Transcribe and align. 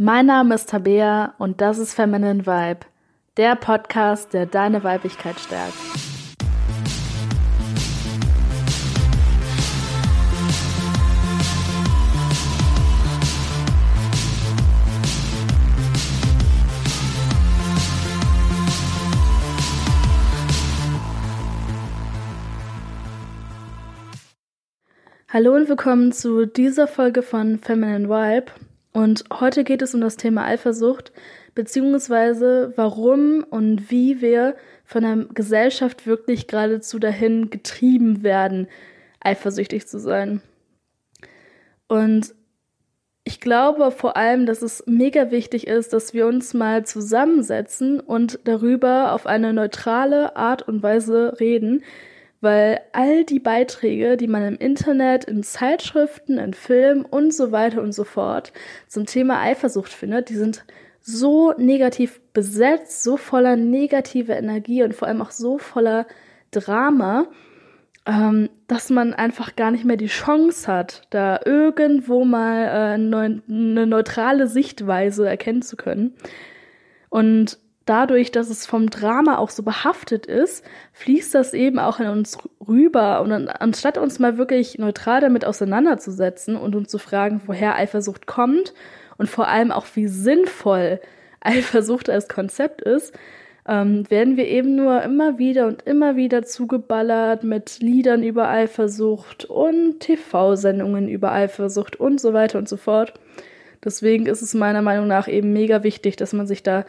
Mein 0.00 0.26
Name 0.26 0.54
ist 0.54 0.68
Tabea 0.68 1.34
und 1.38 1.60
das 1.60 1.76
ist 1.78 1.92
Feminine 1.92 2.46
Vibe, 2.46 2.86
der 3.36 3.56
Podcast, 3.56 4.32
der 4.32 4.46
deine 4.46 4.84
Weiblichkeit 4.84 5.40
stärkt. 5.40 5.74
Hallo 25.26 25.56
und 25.56 25.68
willkommen 25.68 26.12
zu 26.12 26.46
dieser 26.46 26.86
Folge 26.86 27.22
von 27.22 27.58
Feminine 27.58 28.08
Vibe. 28.08 28.52
Und 28.98 29.22
heute 29.32 29.62
geht 29.62 29.80
es 29.80 29.94
um 29.94 30.00
das 30.00 30.16
Thema 30.16 30.44
Eifersucht, 30.46 31.12
beziehungsweise 31.54 32.72
warum 32.74 33.44
und 33.48 33.92
wie 33.92 34.20
wir 34.20 34.56
von 34.84 35.02
der 35.02 35.32
Gesellschaft 35.34 36.04
wirklich 36.08 36.48
geradezu 36.48 36.98
dahin 36.98 37.48
getrieben 37.48 38.24
werden, 38.24 38.66
eifersüchtig 39.20 39.86
zu 39.86 40.00
sein. 40.00 40.42
Und 41.86 42.34
ich 43.22 43.40
glaube 43.40 43.92
vor 43.92 44.16
allem, 44.16 44.46
dass 44.46 44.62
es 44.62 44.82
mega 44.88 45.30
wichtig 45.30 45.68
ist, 45.68 45.92
dass 45.92 46.12
wir 46.12 46.26
uns 46.26 46.52
mal 46.52 46.84
zusammensetzen 46.84 48.00
und 48.00 48.40
darüber 48.42 49.12
auf 49.12 49.28
eine 49.28 49.52
neutrale 49.52 50.34
Art 50.34 50.66
und 50.66 50.82
Weise 50.82 51.36
reden, 51.38 51.84
weil 52.40 52.80
all 52.92 53.24
die 53.24 53.40
Beiträge, 53.40 54.16
die 54.16 54.28
man 54.28 54.42
im 54.42 54.56
Internet, 54.56 55.24
in 55.24 55.42
Zeitschriften, 55.42 56.38
in 56.38 56.54
Filmen 56.54 57.04
und 57.04 57.34
so 57.34 57.52
weiter 57.52 57.82
und 57.82 57.92
so 57.92 58.04
fort 58.04 58.52
zum 58.86 59.06
Thema 59.06 59.40
Eifersucht 59.40 59.92
findet, 59.92 60.28
die 60.28 60.36
sind 60.36 60.64
so 61.00 61.52
negativ 61.56 62.20
besetzt, 62.32 63.02
so 63.02 63.16
voller 63.16 63.56
negative 63.56 64.32
Energie 64.32 64.82
und 64.82 64.94
vor 64.94 65.08
allem 65.08 65.22
auch 65.22 65.30
so 65.30 65.58
voller 65.58 66.06
Drama, 66.50 67.26
ähm, 68.06 68.50
dass 68.66 68.90
man 68.90 69.14
einfach 69.14 69.56
gar 69.56 69.70
nicht 69.70 69.84
mehr 69.84 69.96
die 69.96 70.06
Chance 70.06 70.70
hat, 70.70 71.02
da 71.10 71.40
irgendwo 71.44 72.24
mal 72.24 72.64
äh, 72.64 72.94
eine 72.94 73.86
neutrale 73.86 74.46
Sichtweise 74.46 75.28
erkennen 75.28 75.62
zu 75.62 75.76
können. 75.76 76.14
Und 77.10 77.58
dadurch, 77.88 78.30
dass 78.30 78.50
es 78.50 78.66
vom 78.66 78.90
Drama 78.90 79.38
auch 79.38 79.50
so 79.50 79.62
behaftet 79.62 80.26
ist, 80.26 80.64
fließt 80.92 81.34
das 81.34 81.54
eben 81.54 81.78
auch 81.78 82.00
in 82.00 82.08
uns 82.08 82.38
rüber. 82.66 83.22
Und 83.22 83.32
anstatt 83.32 83.98
uns 83.98 84.18
mal 84.18 84.36
wirklich 84.36 84.78
neutral 84.78 85.20
damit 85.20 85.44
auseinanderzusetzen 85.44 86.56
und 86.56 86.76
uns 86.76 86.90
zu 86.90 86.98
fragen, 86.98 87.40
woher 87.46 87.76
Eifersucht 87.76 88.26
kommt 88.26 88.74
und 89.16 89.28
vor 89.28 89.48
allem 89.48 89.72
auch 89.72 89.86
wie 89.94 90.08
sinnvoll 90.08 91.00
Eifersucht 91.40 92.10
als 92.10 92.28
Konzept 92.28 92.82
ist, 92.82 93.14
ähm, 93.66 94.10
werden 94.10 94.36
wir 94.36 94.46
eben 94.46 94.74
nur 94.74 95.02
immer 95.02 95.38
wieder 95.38 95.66
und 95.66 95.82
immer 95.82 96.16
wieder 96.16 96.42
zugeballert 96.42 97.44
mit 97.44 97.80
Liedern 97.80 98.22
über 98.22 98.48
Eifersucht 98.48 99.44
und 99.44 100.00
TV-Sendungen 100.00 101.08
über 101.08 101.32
Eifersucht 101.32 101.96
und 101.96 102.20
so 102.20 102.32
weiter 102.32 102.58
und 102.58 102.68
so 102.68 102.76
fort. 102.76 103.14
Deswegen 103.84 104.26
ist 104.26 104.42
es 104.42 104.54
meiner 104.54 104.82
Meinung 104.82 105.06
nach 105.06 105.28
eben 105.28 105.52
mega 105.52 105.84
wichtig, 105.84 106.16
dass 106.16 106.32
man 106.32 106.46
sich 106.46 106.62
da 106.62 106.84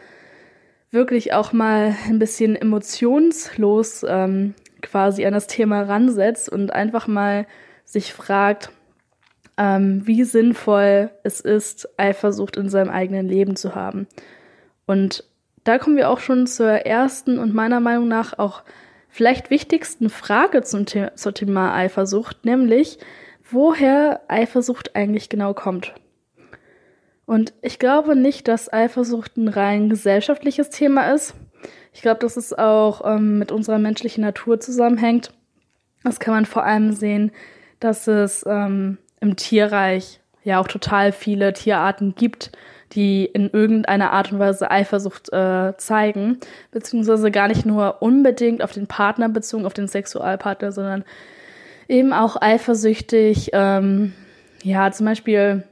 wirklich 0.90 1.32
auch 1.32 1.52
mal 1.52 1.94
ein 2.08 2.18
bisschen 2.18 2.56
emotionslos 2.56 4.04
ähm, 4.08 4.54
quasi 4.82 5.24
an 5.24 5.32
das 5.32 5.46
Thema 5.46 5.82
ransetzt 5.82 6.48
und 6.48 6.72
einfach 6.72 7.06
mal 7.06 7.46
sich 7.84 8.12
fragt, 8.12 8.70
ähm, 9.56 10.06
wie 10.06 10.24
sinnvoll 10.24 11.10
es 11.22 11.40
ist, 11.40 11.88
Eifersucht 11.98 12.56
in 12.56 12.68
seinem 12.68 12.90
eigenen 12.90 13.28
Leben 13.28 13.56
zu 13.56 13.74
haben. 13.74 14.06
Und 14.86 15.24
da 15.64 15.78
kommen 15.78 15.96
wir 15.96 16.08
auch 16.08 16.20
schon 16.20 16.46
zur 16.46 16.70
ersten 16.70 17.38
und 17.38 17.54
meiner 17.54 17.80
Meinung 17.80 18.08
nach 18.08 18.38
auch 18.38 18.62
vielleicht 19.08 19.50
wichtigsten 19.50 20.08
Frage 20.08 20.62
zum, 20.62 20.86
The 20.86 21.08
zum 21.14 21.34
Thema 21.34 21.74
Eifersucht, 21.74 22.44
nämlich 22.44 22.98
woher 23.50 24.22
Eifersucht 24.28 24.96
eigentlich 24.96 25.28
genau 25.28 25.52
kommt. 25.52 25.94
Und 27.30 27.52
ich 27.62 27.78
glaube 27.78 28.16
nicht, 28.16 28.48
dass 28.48 28.72
Eifersucht 28.72 29.36
ein 29.36 29.46
rein 29.46 29.88
gesellschaftliches 29.88 30.68
Thema 30.68 31.12
ist. 31.12 31.36
Ich 31.92 32.02
glaube, 32.02 32.18
dass 32.18 32.36
es 32.36 32.52
auch 32.52 33.02
ähm, 33.04 33.38
mit 33.38 33.52
unserer 33.52 33.78
menschlichen 33.78 34.24
Natur 34.24 34.58
zusammenhängt. 34.58 35.32
Das 36.02 36.18
kann 36.18 36.34
man 36.34 36.44
vor 36.44 36.64
allem 36.64 36.90
sehen, 36.90 37.30
dass 37.78 38.08
es 38.08 38.44
ähm, 38.48 38.98
im 39.20 39.36
Tierreich 39.36 40.18
ja 40.42 40.58
auch 40.58 40.66
total 40.66 41.12
viele 41.12 41.52
Tierarten 41.52 42.16
gibt, 42.16 42.50
die 42.94 43.26
in 43.26 43.48
irgendeiner 43.48 44.12
Art 44.12 44.32
und 44.32 44.40
Weise 44.40 44.68
Eifersucht 44.68 45.32
äh, 45.32 45.76
zeigen, 45.76 46.38
beziehungsweise 46.72 47.30
gar 47.30 47.46
nicht 47.46 47.64
nur 47.64 48.02
unbedingt 48.02 48.60
auf 48.60 48.72
den 48.72 48.88
Partner 48.88 49.28
bezogen, 49.28 49.66
auf 49.66 49.74
den 49.74 49.86
Sexualpartner, 49.86 50.72
sondern 50.72 51.04
eben 51.86 52.12
auch 52.12 52.42
eifersüchtig, 52.42 53.50
ähm, 53.52 54.14
ja, 54.64 54.90
zum 54.90 55.06
Beispiel 55.06 55.62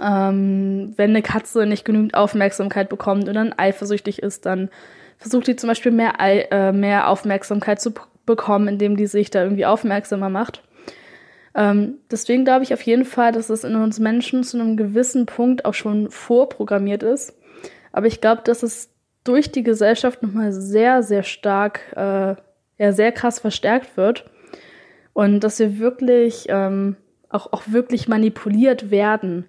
ähm, 0.00 0.92
wenn 0.96 1.10
eine 1.10 1.22
Katze 1.22 1.66
nicht 1.66 1.84
genügend 1.84 2.14
Aufmerksamkeit 2.14 2.88
bekommt 2.88 3.28
und 3.28 3.34
dann 3.34 3.54
eifersüchtig 3.56 4.22
ist, 4.22 4.46
dann 4.46 4.70
versucht 5.16 5.46
die 5.46 5.56
zum 5.56 5.68
Beispiel 5.68 5.92
mehr, 5.92 6.14
äh, 6.18 6.72
mehr 6.72 7.08
Aufmerksamkeit 7.08 7.80
zu 7.80 7.92
bekommen, 8.24 8.68
indem 8.68 8.96
die 8.96 9.06
sich 9.06 9.30
da 9.30 9.42
irgendwie 9.42 9.66
aufmerksamer 9.66 10.28
macht. 10.28 10.62
Ähm, 11.54 11.94
deswegen 12.10 12.44
glaube 12.44 12.62
ich 12.62 12.72
auf 12.72 12.82
jeden 12.82 13.04
Fall, 13.04 13.32
dass 13.32 13.50
es 13.50 13.64
in 13.64 13.74
uns 13.74 13.98
Menschen 13.98 14.44
zu 14.44 14.60
einem 14.60 14.76
gewissen 14.76 15.26
Punkt 15.26 15.64
auch 15.64 15.74
schon 15.74 16.10
vorprogrammiert 16.10 17.02
ist. 17.02 17.36
Aber 17.90 18.06
ich 18.06 18.20
glaube, 18.20 18.42
dass 18.44 18.62
es 18.62 18.90
durch 19.24 19.50
die 19.50 19.64
Gesellschaft 19.64 20.22
nochmal 20.22 20.52
sehr, 20.52 21.02
sehr 21.02 21.22
stark, 21.22 21.80
äh, 21.96 22.36
ja, 22.78 22.92
sehr 22.92 23.10
krass 23.12 23.40
verstärkt 23.40 23.96
wird. 23.96 24.30
Und 25.12 25.40
dass 25.40 25.58
wir 25.58 25.80
wirklich 25.80 26.46
ähm, 26.48 26.96
auch, 27.28 27.52
auch 27.52 27.62
wirklich 27.66 28.06
manipuliert 28.06 28.92
werden 28.92 29.48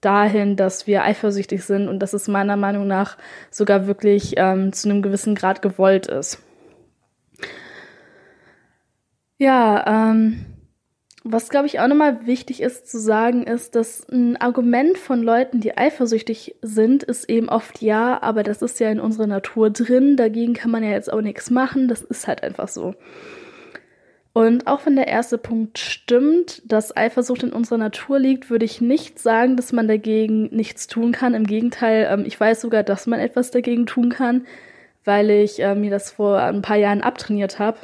dahin, 0.00 0.56
dass 0.56 0.86
wir 0.86 1.04
eifersüchtig 1.04 1.64
sind 1.64 1.88
und 1.88 1.98
dass 2.00 2.12
es 2.12 2.28
meiner 2.28 2.56
Meinung 2.56 2.86
nach 2.86 3.16
sogar 3.50 3.86
wirklich 3.86 4.34
ähm, 4.36 4.72
zu 4.72 4.88
einem 4.88 5.02
gewissen 5.02 5.34
Grad 5.34 5.62
gewollt 5.62 6.06
ist. 6.06 6.42
Ja, 9.38 10.10
ähm, 10.10 10.44
was 11.22 11.50
glaube 11.50 11.66
ich 11.66 11.80
auch 11.80 11.86
nochmal 11.86 12.26
wichtig 12.26 12.62
ist 12.62 12.90
zu 12.90 12.98
sagen, 12.98 13.42
ist, 13.42 13.74
dass 13.74 14.08
ein 14.08 14.38
Argument 14.38 14.96
von 14.96 15.22
Leuten, 15.22 15.60
die 15.60 15.76
eifersüchtig 15.76 16.56
sind, 16.62 17.02
ist 17.02 17.28
eben 17.28 17.48
oft 17.48 17.82
ja, 17.82 18.22
aber 18.22 18.42
das 18.42 18.62
ist 18.62 18.80
ja 18.80 18.90
in 18.90 19.00
unserer 19.00 19.26
Natur 19.26 19.70
drin, 19.70 20.16
dagegen 20.16 20.54
kann 20.54 20.70
man 20.70 20.82
ja 20.82 20.90
jetzt 20.90 21.12
auch 21.12 21.20
nichts 21.20 21.50
machen, 21.50 21.88
das 21.88 22.02
ist 22.02 22.26
halt 22.26 22.42
einfach 22.42 22.68
so. 22.68 22.94
Und 24.32 24.68
auch 24.68 24.86
wenn 24.86 24.94
der 24.94 25.08
erste 25.08 25.38
Punkt 25.38 25.78
stimmt, 25.78 26.62
dass 26.64 26.96
Eifersucht 26.96 27.42
in 27.42 27.52
unserer 27.52 27.78
Natur 27.78 28.20
liegt, 28.20 28.48
würde 28.48 28.64
ich 28.64 28.80
nicht 28.80 29.18
sagen, 29.18 29.56
dass 29.56 29.72
man 29.72 29.88
dagegen 29.88 30.54
nichts 30.54 30.86
tun 30.86 31.10
kann. 31.10 31.34
Im 31.34 31.46
Gegenteil, 31.46 32.08
ähm, 32.10 32.24
ich 32.24 32.38
weiß 32.38 32.60
sogar, 32.60 32.84
dass 32.84 33.06
man 33.06 33.18
etwas 33.18 33.50
dagegen 33.50 33.86
tun 33.86 34.10
kann, 34.10 34.46
weil 35.04 35.30
ich 35.30 35.60
äh, 35.60 35.74
mir 35.74 35.90
das 35.90 36.12
vor 36.12 36.40
ein 36.40 36.62
paar 36.62 36.76
Jahren 36.76 37.02
abtrainiert 37.02 37.58
habe. 37.58 37.78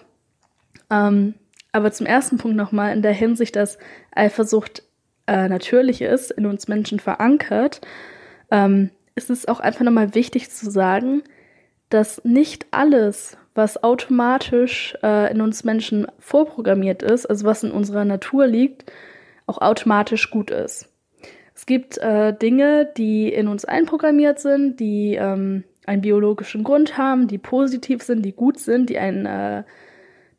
Ähm, 0.88 1.34
aber 1.72 1.90
zum 1.90 2.06
ersten 2.06 2.38
Punkt 2.38 2.56
nochmal 2.56 2.94
in 2.94 3.02
der 3.02 3.12
Hinsicht, 3.12 3.56
dass 3.56 3.78
Eifersucht 4.14 4.84
äh, 5.26 5.48
natürlich 5.48 6.00
ist, 6.00 6.30
in 6.30 6.46
uns 6.46 6.68
Menschen 6.68 7.00
verankert, 7.00 7.80
ähm, 8.52 8.90
ist 9.16 9.30
es 9.30 9.48
auch 9.48 9.58
einfach 9.58 9.84
nochmal 9.84 10.14
wichtig 10.14 10.50
zu 10.50 10.70
sagen, 10.70 11.22
dass 11.88 12.24
nicht 12.24 12.66
alles, 12.70 13.36
was 13.56 13.82
automatisch 13.82 14.96
äh, 15.02 15.32
in 15.32 15.40
uns 15.40 15.64
Menschen 15.64 16.06
vorprogrammiert 16.18 17.02
ist, 17.02 17.26
also 17.26 17.46
was 17.46 17.62
in 17.62 17.70
unserer 17.70 18.04
Natur 18.04 18.46
liegt, 18.46 18.90
auch 19.46 19.58
automatisch 19.58 20.30
gut 20.30 20.50
ist. 20.50 20.88
Es 21.54 21.64
gibt 21.64 21.96
äh, 21.98 22.36
Dinge, 22.36 22.90
die 22.96 23.32
in 23.32 23.48
uns 23.48 23.64
einprogrammiert 23.64 24.38
sind, 24.38 24.78
die 24.78 25.14
ähm, 25.14 25.64
einen 25.86 26.02
biologischen 26.02 26.64
Grund 26.64 26.98
haben, 26.98 27.28
die 27.28 27.38
positiv 27.38 28.02
sind, 28.02 28.22
die 28.22 28.32
gut 28.32 28.58
sind, 28.58 28.90
die 28.90 28.98
einen, 28.98 29.24
äh, 29.24 29.62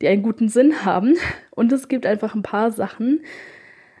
die 0.00 0.08
einen 0.08 0.22
guten 0.22 0.48
Sinn 0.48 0.84
haben. 0.84 1.16
Und 1.50 1.72
es 1.72 1.88
gibt 1.88 2.06
einfach 2.06 2.34
ein 2.34 2.42
paar 2.42 2.70
Sachen, 2.70 3.22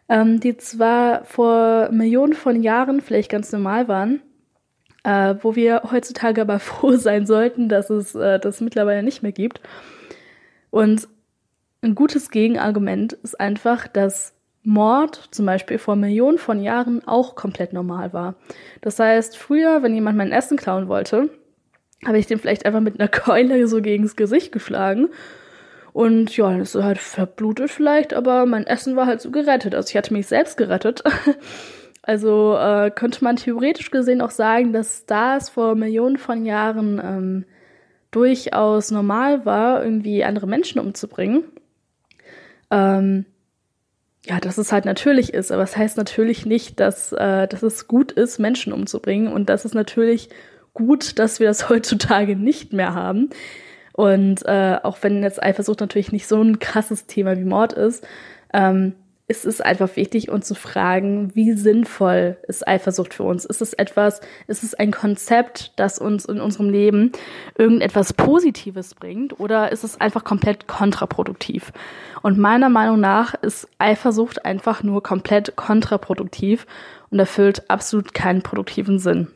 ähm, 0.08 0.38
die 0.38 0.56
zwar 0.58 1.24
vor 1.24 1.90
Millionen 1.90 2.34
von 2.34 2.62
Jahren 2.62 3.00
vielleicht 3.00 3.30
ganz 3.30 3.50
normal 3.50 3.88
waren, 3.88 4.22
äh, 5.08 5.36
wo 5.42 5.56
wir 5.56 5.84
heutzutage 5.90 6.42
aber 6.42 6.58
froh 6.58 6.96
sein 6.96 7.24
sollten, 7.24 7.68
dass 7.68 7.88
es 7.88 8.14
äh, 8.14 8.38
das 8.38 8.60
mittlerweile 8.60 9.02
nicht 9.02 9.22
mehr 9.22 9.32
gibt. 9.32 9.60
Und 10.70 11.08
ein 11.80 11.94
gutes 11.94 12.30
Gegenargument 12.30 13.14
ist 13.14 13.40
einfach, 13.40 13.88
dass 13.88 14.34
Mord 14.64 15.28
zum 15.30 15.46
Beispiel 15.46 15.78
vor 15.78 15.96
Millionen 15.96 16.36
von 16.36 16.62
Jahren 16.62 17.06
auch 17.06 17.36
komplett 17.36 17.72
normal 17.72 18.12
war. 18.12 18.34
Das 18.82 18.98
heißt, 18.98 19.38
früher, 19.38 19.82
wenn 19.82 19.94
jemand 19.94 20.18
mein 20.18 20.32
Essen 20.32 20.58
klauen 20.58 20.88
wollte, 20.88 21.30
habe 22.04 22.18
ich 22.18 22.26
den 22.26 22.38
vielleicht 22.38 22.66
einfach 22.66 22.80
mit 22.80 23.00
einer 23.00 23.08
Keule 23.08 23.66
so 23.66 23.80
gegens 23.80 24.14
Gesicht 24.14 24.52
geschlagen. 24.52 25.08
Und 25.94 26.36
ja, 26.36 26.50
dann 26.50 26.60
ist 26.60 26.74
er 26.74 26.84
halt 26.84 26.98
verblutet 26.98 27.70
vielleicht, 27.70 28.12
aber 28.12 28.44
mein 28.44 28.66
Essen 28.66 28.94
war 28.94 29.06
halt 29.06 29.22
so 29.22 29.30
gerettet. 29.30 29.74
Also 29.74 29.88
ich 29.88 29.96
hatte 29.96 30.12
mich 30.12 30.26
selbst 30.26 30.58
gerettet. 30.58 31.02
Also 32.08 32.56
äh, 32.56 32.90
könnte 32.90 33.22
man 33.22 33.36
theoretisch 33.36 33.90
gesehen 33.90 34.22
auch 34.22 34.30
sagen, 34.30 34.72
dass 34.72 35.04
da 35.04 35.36
es 35.36 35.50
vor 35.50 35.74
Millionen 35.74 36.16
von 36.16 36.46
Jahren 36.46 36.98
ähm, 37.04 37.44
durchaus 38.10 38.90
normal 38.90 39.44
war, 39.44 39.84
irgendwie 39.84 40.24
andere 40.24 40.46
Menschen 40.46 40.80
umzubringen. 40.80 41.44
Ähm, 42.70 43.26
ja, 44.24 44.40
dass 44.40 44.56
es 44.56 44.72
halt 44.72 44.86
natürlich 44.86 45.34
ist, 45.34 45.52
aber 45.52 45.62
es 45.62 45.72
das 45.72 45.76
heißt 45.76 45.96
natürlich 45.98 46.46
nicht, 46.46 46.80
dass, 46.80 47.12
äh, 47.12 47.46
dass 47.46 47.62
es 47.62 47.88
gut 47.88 48.12
ist, 48.12 48.38
Menschen 48.38 48.72
umzubringen 48.72 49.30
und 49.30 49.50
das 49.50 49.66
ist 49.66 49.74
natürlich 49.74 50.30
gut, 50.72 51.18
dass 51.18 51.40
wir 51.40 51.48
das 51.48 51.68
heutzutage 51.68 52.36
nicht 52.36 52.72
mehr 52.72 52.94
haben. 52.94 53.28
Und 53.92 54.46
äh, 54.46 54.78
auch 54.82 54.96
wenn 55.02 55.22
jetzt 55.22 55.42
Eifersucht 55.42 55.80
natürlich 55.80 56.12
nicht 56.12 56.26
so 56.26 56.40
ein 56.40 56.58
krasses 56.58 57.04
Thema 57.04 57.36
wie 57.36 57.44
Mord 57.44 57.74
ist, 57.74 58.06
ähm, 58.54 58.94
ist 59.28 59.44
es 59.44 59.60
einfach 59.60 59.94
wichtig, 59.96 60.30
uns 60.30 60.48
zu 60.48 60.54
fragen, 60.54 61.34
wie 61.34 61.52
sinnvoll 61.52 62.38
ist 62.48 62.66
Eifersucht 62.66 63.12
für 63.12 63.24
uns? 63.24 63.44
Ist 63.44 63.60
es 63.60 63.74
etwas, 63.74 64.22
ist 64.46 64.62
es 64.62 64.74
ein 64.74 64.90
Konzept, 64.90 65.72
das 65.76 65.98
uns 65.98 66.24
in 66.24 66.40
unserem 66.40 66.70
Leben 66.70 67.12
irgendetwas 67.56 68.14
Positives 68.14 68.94
bringt 68.94 69.38
oder 69.38 69.70
ist 69.70 69.84
es 69.84 70.00
einfach 70.00 70.24
komplett 70.24 70.66
kontraproduktiv? 70.66 71.72
Und 72.22 72.38
meiner 72.38 72.70
Meinung 72.70 73.00
nach 73.00 73.34
ist 73.34 73.68
Eifersucht 73.76 74.46
einfach 74.46 74.82
nur 74.82 75.02
komplett 75.02 75.56
kontraproduktiv 75.56 76.66
und 77.10 77.18
erfüllt 77.18 77.70
absolut 77.70 78.14
keinen 78.14 78.42
produktiven 78.42 78.98
Sinn. 78.98 79.28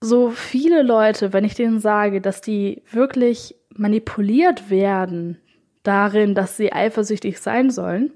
So 0.00 0.30
viele 0.30 0.82
Leute, 0.82 1.32
wenn 1.32 1.44
ich 1.44 1.54
denen 1.54 1.78
sage, 1.78 2.20
dass 2.20 2.40
die 2.40 2.82
wirklich 2.90 3.56
manipuliert 3.76 4.70
werden 4.70 5.38
darin, 5.82 6.34
dass 6.34 6.56
sie 6.56 6.72
eifersüchtig 6.72 7.40
sein 7.40 7.70
sollen, 7.70 8.12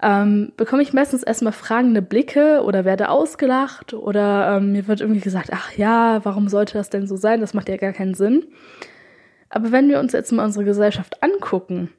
ähm, 0.00 0.52
bekomme 0.56 0.82
ich 0.82 0.92
meistens 0.92 1.24
erstmal 1.24 1.52
fragende 1.52 2.02
Blicke 2.02 2.62
oder 2.62 2.84
werde 2.84 3.08
ausgelacht 3.08 3.94
oder 3.94 4.56
ähm, 4.56 4.72
mir 4.72 4.86
wird 4.86 5.00
irgendwie 5.00 5.20
gesagt, 5.20 5.50
ach 5.52 5.72
ja, 5.72 6.24
warum 6.24 6.48
sollte 6.48 6.74
das 6.74 6.90
denn 6.90 7.08
so 7.08 7.16
sein? 7.16 7.40
Das 7.40 7.52
macht 7.54 7.68
ja 7.68 7.76
gar 7.76 7.92
keinen 7.92 8.14
Sinn. 8.14 8.46
Aber 9.50 9.72
wenn 9.72 9.88
wir 9.88 9.98
uns 9.98 10.12
jetzt 10.12 10.30
mal 10.30 10.44
unsere 10.44 10.64
Gesellschaft 10.64 11.22
angucken 11.22 11.90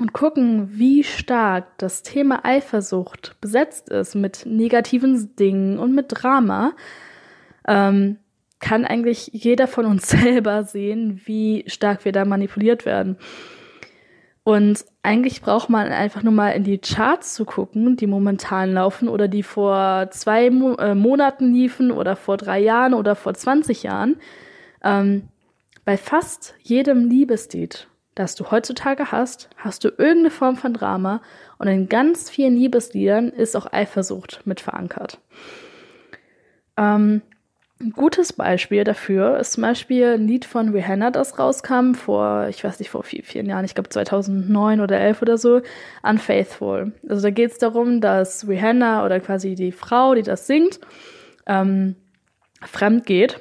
und 0.00 0.12
gucken, 0.12 0.70
wie 0.72 1.04
stark 1.04 1.78
das 1.78 2.02
Thema 2.02 2.44
Eifersucht 2.44 3.36
besetzt 3.40 3.88
ist 3.88 4.16
mit 4.16 4.44
negativen 4.46 5.36
Dingen 5.36 5.78
und 5.78 5.94
mit 5.94 6.06
Drama, 6.08 6.72
ähm, 7.68 8.16
kann 8.60 8.84
eigentlich 8.84 9.30
jeder 9.32 9.66
von 9.66 9.86
uns 9.86 10.08
selber 10.08 10.64
sehen, 10.64 11.20
wie 11.24 11.64
stark 11.66 12.04
wir 12.04 12.12
da 12.12 12.24
manipuliert 12.24 12.86
werden. 12.86 13.16
Und 14.48 14.86
eigentlich 15.02 15.42
braucht 15.42 15.68
man 15.68 15.88
einfach 15.88 16.22
nur 16.22 16.32
mal 16.32 16.52
in 16.52 16.64
die 16.64 16.78
Charts 16.78 17.34
zu 17.34 17.44
gucken, 17.44 17.96
die 17.96 18.06
momentan 18.06 18.72
laufen 18.72 19.08
oder 19.10 19.28
die 19.28 19.42
vor 19.42 20.08
zwei 20.10 20.48
Mo 20.48 20.72
äh, 20.76 20.94
Monaten 20.94 21.52
liefen 21.52 21.90
oder 21.92 22.16
vor 22.16 22.38
drei 22.38 22.58
Jahren 22.58 22.94
oder 22.94 23.14
vor 23.14 23.34
20 23.34 23.82
Jahren. 23.82 24.16
Ähm, 24.82 25.28
bei 25.84 25.98
fast 25.98 26.54
jedem 26.62 27.10
Liebeslied, 27.10 27.88
das 28.14 28.36
du 28.36 28.50
heutzutage 28.50 29.12
hast, 29.12 29.50
hast 29.58 29.84
du 29.84 29.88
irgendeine 29.88 30.30
Form 30.30 30.56
von 30.56 30.72
Drama 30.72 31.20
und 31.58 31.68
in 31.68 31.90
ganz 31.90 32.30
vielen 32.30 32.56
Liebesliedern 32.56 33.28
ist 33.28 33.54
auch 33.54 33.70
Eifersucht 33.70 34.40
mit 34.46 34.60
verankert. 34.60 35.18
Ähm, 36.78 37.20
ein 37.80 37.92
gutes 37.92 38.32
Beispiel 38.32 38.82
dafür 38.82 39.38
ist 39.38 39.52
zum 39.52 39.62
Beispiel 39.62 40.14
ein 40.14 40.26
Lied 40.26 40.44
von 40.44 40.70
Rihanna, 40.70 41.10
das 41.10 41.38
rauskam 41.38 41.94
vor, 41.94 42.48
ich 42.48 42.64
weiß 42.64 42.80
nicht, 42.80 42.90
vor 42.90 43.04
vier, 43.04 43.22
vier 43.22 43.44
Jahren, 43.44 43.64
ich 43.64 43.74
glaube 43.74 43.88
2009 43.88 44.80
oder 44.80 44.98
11 44.98 45.22
oder 45.22 45.38
so, 45.38 45.60
Unfaithful. 46.02 46.92
Also 47.08 47.22
da 47.22 47.30
geht 47.30 47.52
es 47.52 47.58
darum, 47.58 48.00
dass 48.00 48.48
Rihanna 48.48 49.04
oder 49.04 49.20
quasi 49.20 49.54
die 49.54 49.70
Frau, 49.70 50.14
die 50.14 50.22
das 50.22 50.48
singt, 50.48 50.80
ähm, 51.46 51.94
fremd 52.62 53.06
geht. 53.06 53.40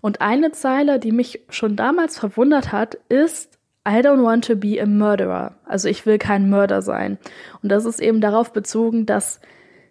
Und 0.00 0.22
eine 0.22 0.52
Zeile, 0.52 0.98
die 0.98 1.12
mich 1.12 1.40
schon 1.50 1.76
damals 1.76 2.18
verwundert 2.18 2.72
hat, 2.72 2.94
ist 3.10 3.58
I 3.86 4.00
don't 4.00 4.24
want 4.24 4.46
to 4.46 4.56
be 4.56 4.80
a 4.80 4.86
murderer. 4.86 5.56
Also 5.64 5.88
ich 5.88 6.06
will 6.06 6.18
kein 6.18 6.48
Mörder 6.48 6.80
sein. 6.80 7.18
Und 7.62 7.70
das 7.70 7.84
ist 7.84 8.00
eben 8.00 8.20
darauf 8.20 8.52
bezogen, 8.52 9.04
dass 9.04 9.40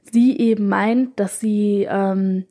sie 0.01 0.37
eben 0.37 0.67
meint, 0.67 1.19
dass 1.19 1.39
sie 1.39 1.87
ähm, 1.89 2.45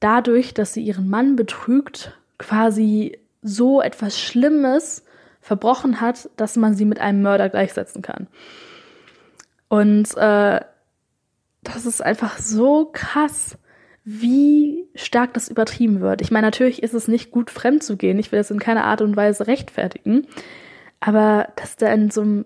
dadurch, 0.00 0.54
dass 0.54 0.72
sie 0.72 0.82
ihren 0.82 1.08
Mann 1.08 1.36
betrügt, 1.36 2.18
quasi 2.38 3.18
so 3.42 3.80
etwas 3.80 4.18
Schlimmes 4.18 5.04
verbrochen 5.40 6.00
hat, 6.00 6.28
dass 6.36 6.56
man 6.56 6.74
sie 6.74 6.84
mit 6.84 7.00
einem 7.00 7.22
Mörder 7.22 7.48
gleichsetzen 7.48 8.02
kann. 8.02 8.26
Und 9.68 10.16
äh, 10.16 10.60
das 11.62 11.86
ist 11.86 12.02
einfach 12.02 12.38
so 12.38 12.90
krass, 12.92 13.58
wie 14.04 14.88
stark 14.94 15.34
das 15.34 15.48
übertrieben 15.48 16.00
wird. 16.00 16.22
Ich 16.22 16.30
meine, 16.30 16.46
natürlich 16.46 16.82
ist 16.82 16.94
es 16.94 17.08
nicht 17.08 17.30
gut, 17.30 17.50
fremd 17.50 17.82
zu 17.82 17.96
gehen. 17.96 18.18
Ich 18.18 18.32
will 18.32 18.38
das 18.38 18.50
in 18.50 18.58
keiner 18.58 18.84
Art 18.84 19.02
und 19.02 19.16
Weise 19.16 19.46
rechtfertigen. 19.46 20.26
Aber 21.00 21.48
dass 21.56 21.76
da 21.76 21.92
in 21.92 22.10
so 22.10 22.22
einem 22.22 22.44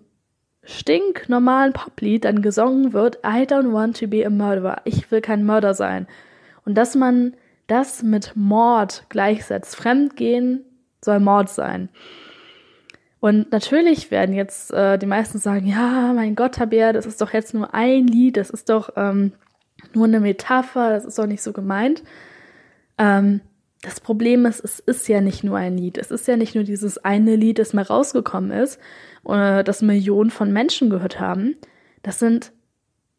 stinknormalen 0.65 1.73
Poplied 1.73 2.25
dann 2.25 2.43
gesungen 2.43 2.93
wird, 2.93 3.17
I 3.19 3.45
don't 3.47 3.73
want 3.73 3.99
to 4.01 4.09
be 4.09 4.27
a 4.27 4.31
murderer. 4.31 4.83
Ich 4.85 5.11
will 5.11 5.21
kein 5.21 5.45
Mörder 5.45 5.75
sein. 5.75 6.07
Und 6.65 6.75
dass 6.77 6.95
man 6.95 7.35
das 7.67 8.03
mit 8.03 8.33
Mord 8.35 9.07
gleichsetzt. 9.09 9.77
Fremdgehen 9.77 10.65
soll 11.05 11.21
Mord 11.21 11.49
sein. 11.49 11.89
Und 13.21 13.53
natürlich 13.53 14.11
werden 14.11 14.35
jetzt 14.35 14.73
äh, 14.73 14.99
die 14.99 15.07
meisten 15.07 15.39
sagen, 15.39 15.67
ja, 15.67 16.13
mein 16.13 16.35
Gott, 16.35 16.57
Tabea, 16.57 16.93
das 16.93 17.07
ist 17.07 17.21
doch 17.21 17.33
jetzt 17.33 17.55
nur 17.55 17.73
ein 17.73 18.07
Lied, 18.09 18.37
das 18.37 18.51
ist 18.51 18.69
doch 18.69 18.91
ähm, 18.97 19.33
nur 19.95 20.07
eine 20.07 20.19
Metapher, 20.19 20.91
das 20.91 21.05
ist 21.05 21.19
doch 21.19 21.27
nicht 21.27 21.43
so 21.43 21.53
gemeint. 21.53 22.03
Ähm, 22.99 23.41
das 23.81 24.01
Problem 24.01 24.47
ist, 24.47 24.61
es 24.65 24.79
ist 24.81 25.09
ja 25.09 25.21
nicht 25.21 25.45
nur 25.45 25.57
ein 25.57 25.77
Lied. 25.77 25.99
Es 25.99 26.11
ist 26.11 26.27
ja 26.29 26.37
nicht 26.37 26.55
nur 26.55 26.65
dieses 26.65 26.99
eine 26.99 27.37
Lied, 27.37 27.59
das 27.59 27.73
mal 27.73 27.83
rausgekommen 27.83 28.51
ist, 28.53 28.81
oder 29.25 29.63
das 29.63 29.83
Millionen 29.83 30.31
von 30.31 30.53
Menschen 30.53 30.91
gehört 30.91 31.21
haben. 31.21 31.57
Das 32.03 32.19
sind 32.19 32.53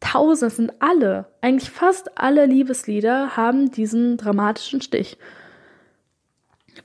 Tausend, 0.04 0.52
sind 0.52 0.72
alle, 0.80 1.26
eigentlich 1.40 1.70
fast 1.70 2.18
alle 2.18 2.44
Liebeslieder 2.44 3.36
haben 3.36 3.70
diesen 3.70 4.18
dramatischen 4.18 4.82
Stich. 4.82 5.16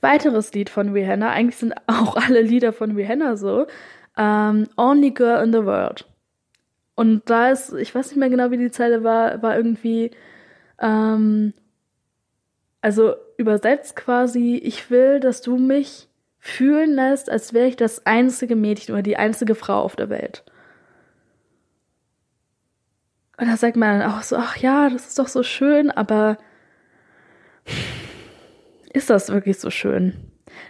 Weiteres 0.00 0.54
Lied 0.54 0.70
von 0.70 0.92
Rihanna, 0.92 1.30
eigentlich 1.30 1.56
sind 1.56 1.74
auch 1.86 2.16
alle 2.16 2.40
Lieder 2.40 2.72
von 2.72 2.92
Rihanna 2.92 3.36
so, 3.36 3.66
ähm, 4.16 4.66
Only 4.76 5.10
Girl 5.10 5.44
in 5.44 5.52
the 5.52 5.64
World. 5.64 6.06
Und 6.94 7.28
da 7.28 7.50
ist, 7.50 7.72
ich 7.74 7.94
weiß 7.94 8.08
nicht 8.08 8.18
mehr 8.18 8.30
genau, 8.30 8.50
wie 8.50 8.56
die 8.56 8.70
Zeile 8.70 9.04
war, 9.04 9.42
war 9.42 9.56
irgendwie, 9.56 10.10
ähm, 10.80 11.52
also 12.80 13.14
übersetzt 13.36 13.96
quasi, 13.96 14.56
ich 14.56 14.90
will, 14.90 15.20
dass 15.20 15.42
du 15.42 15.56
mich 15.56 16.08
fühlen 16.38 16.94
lässt, 16.94 17.30
als 17.30 17.52
wäre 17.52 17.68
ich 17.68 17.76
das 17.76 18.06
einzige 18.06 18.56
Mädchen 18.56 18.94
oder 18.94 19.02
die 19.02 19.18
einzige 19.18 19.54
Frau 19.54 19.82
auf 19.82 19.94
der 19.94 20.08
Welt. 20.08 20.42
Und 23.40 23.48
da 23.48 23.56
sagt 23.56 23.76
man 23.76 24.00
dann 24.00 24.10
auch 24.10 24.22
so, 24.22 24.36
ach 24.36 24.58
ja, 24.58 24.90
das 24.90 25.08
ist 25.08 25.18
doch 25.18 25.28
so 25.28 25.42
schön, 25.42 25.90
aber 25.90 26.36
ist 28.92 29.08
das 29.08 29.30
wirklich 29.30 29.58
so 29.58 29.70
schön? 29.70 30.12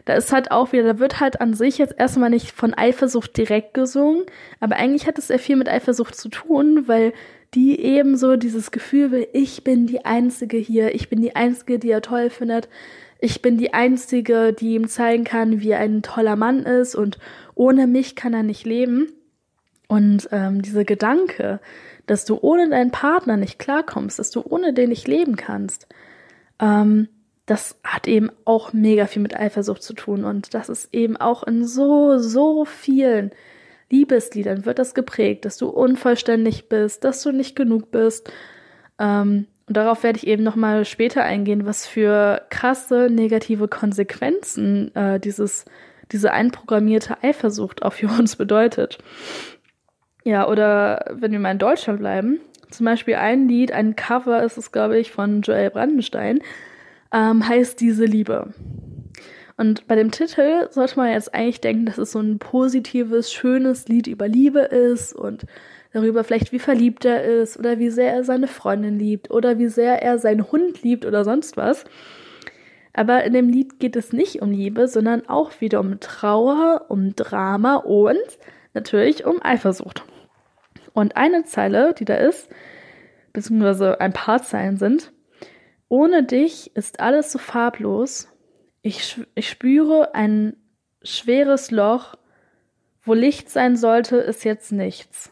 Da 0.05 0.15
ist 0.15 0.33
halt 0.33 0.53
auch 0.53 0.73
wieder, 0.73 0.85
da 0.85 0.99
wird 1.00 1.19
halt 1.19 1.41
an 1.41 1.53
sich 1.53 1.79
jetzt 1.79 1.95
erstmal 1.99 2.31
nicht 2.31 2.53
von 2.53 2.73
Eifersucht 2.73 3.37
direkt 3.37 3.75
gesungen, 3.75 4.25
aber 4.61 4.77
eigentlich 4.77 5.09
hat 5.09 5.19
es 5.19 5.27
sehr 5.27 5.41
viel 5.41 5.57
mit 5.57 5.69
Eifersucht 5.69 6.15
zu 6.15 6.29
tun, 6.29 6.87
weil 6.87 7.12
die 7.55 7.81
eben 7.81 8.17
so 8.17 8.37
dieses 8.37 8.71
Gefühl 8.71 9.11
will, 9.11 9.27
ich 9.33 9.65
bin 9.65 9.89
die 9.89 10.05
Einzige 10.05 10.57
hier, 10.57 10.95
ich 10.95 11.09
bin 11.09 11.21
die 11.21 11.35
Einzige, 11.35 11.81
die 11.81 11.91
er 11.91 12.03
toll 12.03 12.31
findet, 12.31 12.69
ich 13.19 13.43
bin 13.43 13.59
die 13.59 13.75
Einzige, 13.75 14.53
die 14.53 14.75
ihm 14.75 14.87
zeigen 14.87 15.25
kann, 15.25 15.61
wie 15.61 15.71
er 15.71 15.81
ein 15.81 16.03
toller 16.03 16.37
Mann 16.37 16.61
ist 16.61 16.95
und 16.95 17.19
ohne 17.57 17.89
mich 17.89 18.15
kann 18.15 18.33
er 18.33 18.45
nicht 18.45 18.65
leben. 18.65 19.12
Und 19.89 20.29
ähm, 20.31 20.62
dieser 20.62 20.85
Gedanke, 20.85 21.59
dass 22.11 22.25
du 22.25 22.38
ohne 22.40 22.69
deinen 22.69 22.90
Partner 22.90 23.37
nicht 23.37 23.61
klarkommst, 23.61 24.19
dass 24.19 24.33
du 24.33 24.43
ohne 24.45 24.75
den 24.75 24.88
nicht 24.88 25.07
leben 25.07 25.37
kannst, 25.37 25.87
ähm, 26.59 27.09
das 27.47 27.79
hat 27.85 28.09
eben 28.09 28.31
auch 28.45 28.73
mega 28.73 29.07
viel 29.07 29.23
mit 29.23 29.37
Eifersucht 29.37 29.81
zu 29.85 29.95
tun. 29.95 30.25
Und 30.25 30.52
das 30.52 30.69
ist 30.69 30.93
eben 30.93 31.17
auch 31.17 31.45
in 31.45 31.64
so, 31.64 32.19
so 32.19 32.64
vielen 32.64 33.31
Liebesliedern 33.90 34.64
wird 34.64 34.81
das 34.81 34.95
geprägt, 34.95 35.45
dass 35.45 35.57
du 35.57 35.69
unvollständig 35.69 36.69
bist, 36.69 37.05
dass 37.05 37.23
du 37.23 37.31
nicht 37.31 37.55
genug 37.55 37.93
bist. 37.93 38.33
Ähm, 38.99 39.47
und 39.69 39.76
darauf 39.76 40.02
werde 40.02 40.17
ich 40.17 40.26
eben 40.26 40.43
nochmal 40.43 40.85
später 40.87 41.23
eingehen, 41.23 41.64
was 41.64 41.87
für 41.87 42.43
krasse 42.50 43.07
negative 43.09 43.69
Konsequenzen 43.69 44.93
äh, 44.97 45.21
dieses, 45.21 45.64
diese 46.11 46.33
einprogrammierte 46.33 47.23
Eifersucht 47.23 47.85
auch 47.85 47.93
für 47.95 48.09
uns 48.09 48.35
bedeutet. 48.35 48.99
Ja, 50.25 50.49
oder 50.49 51.05
wenn 51.11 51.33
wir 51.33 51.39
mal 51.39 51.53
in 51.53 51.59
Deutschland 51.59 52.00
bleiben, 52.00 52.41
zum 52.71 52.87
Beispiel 52.87 53.15
ein 53.17 53.49
Lied, 53.49 53.73
ein 53.73 53.97
Cover 53.97 54.43
ist 54.43 54.59
es, 54.59 54.73
glaube 54.73 54.99
ich, 54.99 55.11
von 55.11 55.43
Joel 55.43 55.71
Brandenstein, 55.71 56.41
ähm, 57.12 57.47
heißt 57.47 57.81
Diese 57.81 58.05
Liebe. 58.05 58.53
Und 59.57 59.87
bei 59.87 59.95
dem 59.95 60.11
Titel 60.11 60.69
sollte 60.71 60.97
man 60.97 61.12
jetzt 61.12 61.35
eigentlich 61.35 61.61
denken, 61.61 61.85
dass 61.85 61.99
es 61.99 62.12
so 62.12 62.19
ein 62.19 62.39
positives, 62.39 63.31
schönes 63.31 63.89
Lied 63.89 64.07
über 64.07 64.27
Liebe 64.27 64.61
ist 64.61 65.12
und 65.12 65.45
darüber 65.93 66.25
vielleicht, 66.25 66.53
wie 66.53 66.59
verliebt 66.59 67.05
er 67.05 67.25
ist 67.25 67.59
oder 67.59 67.79
wie 67.79 67.91
sehr 67.91 68.12
er 68.12 68.25
seine 68.25 68.47
Freundin 68.47 68.99
liebt 68.99 69.31
oder 69.31 69.59
wie 69.59 69.69
sehr 69.69 70.03
er 70.03 70.19
seinen 70.19 70.50
Hund 70.50 70.83
liebt 70.83 71.05
oder 71.05 71.25
sonst 71.25 71.59
was. 71.59 71.85
Aber 72.95 73.23
in 73.25 73.35
dem 73.35 73.49
Lied 73.49 73.79
geht 73.79 73.97
es 73.97 74.12
nicht 74.12 74.41
um 74.41 74.50
Liebe, 74.50 74.89
sondern 74.89 75.29
auch 75.29 75.61
wieder 75.61 75.81
um 75.81 76.00
Trauer, 76.00 76.87
um 76.89 77.15
Drama 77.15 77.77
und 77.77 78.17
natürlich 78.75 79.25
um 79.25 79.43
Eifersucht. 79.43 80.05
Und 80.93 81.17
eine 81.17 81.45
Zeile, 81.45 81.95
die 81.95 82.05
da 82.05 82.15
ist, 82.15 82.49
beziehungsweise 83.33 84.00
ein 84.00 84.12
paar 84.12 84.43
Zeilen 84.43 84.77
sind, 84.77 85.12
ohne 85.89 86.23
dich 86.23 86.75
ist 86.77 87.00
alles 87.00 87.33
so 87.33 87.39
farblos. 87.39 88.29
Ich, 88.83 89.21
ich 89.35 89.49
spüre 89.49 90.15
ein 90.15 90.57
schweres 91.03 91.71
Loch. 91.71 92.15
Wo 93.03 93.15
Licht 93.15 93.49
sein 93.49 93.77
sollte, 93.77 94.17
ist 94.19 94.45
jetzt 94.45 94.73
nichts. 94.73 95.31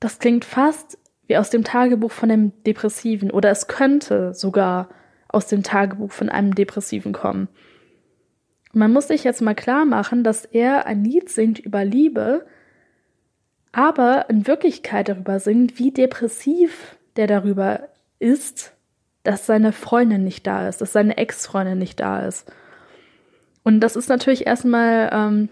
Das 0.00 0.18
klingt 0.18 0.44
fast 0.44 0.98
wie 1.26 1.36
aus 1.36 1.50
dem 1.50 1.64
Tagebuch 1.64 2.10
von 2.10 2.30
einem 2.30 2.52
Depressiven 2.64 3.30
oder 3.30 3.50
es 3.50 3.68
könnte 3.68 4.32
sogar 4.34 4.88
aus 5.28 5.46
dem 5.46 5.62
Tagebuch 5.62 6.12
von 6.12 6.28
einem 6.28 6.54
Depressiven 6.54 7.12
kommen. 7.12 7.48
Man 8.72 8.92
muss 8.92 9.08
sich 9.08 9.24
jetzt 9.24 9.42
mal 9.42 9.54
klar 9.54 9.84
machen, 9.84 10.24
dass 10.24 10.44
er 10.44 10.86
ein 10.86 11.04
Lied 11.04 11.28
singt 11.28 11.58
über 11.58 11.84
Liebe, 11.84 12.46
aber 13.72 14.28
in 14.28 14.46
Wirklichkeit 14.46 15.08
darüber 15.08 15.40
singt, 15.40 15.78
wie 15.78 15.90
depressiv 15.90 16.96
der 17.16 17.26
darüber 17.26 17.88
ist, 18.18 18.72
dass 19.24 19.46
seine 19.46 19.72
Freundin 19.72 20.24
nicht 20.24 20.46
da 20.46 20.68
ist, 20.68 20.80
dass 20.80 20.92
seine 20.92 21.16
Ex-Freundin 21.16 21.78
nicht 21.78 22.00
da 22.00 22.26
ist. 22.26 22.50
Und 23.62 23.80
das 23.80 23.96
ist 23.96 24.08
natürlich 24.08 24.46
erstmal 24.46 25.10
ähm, 25.12 25.48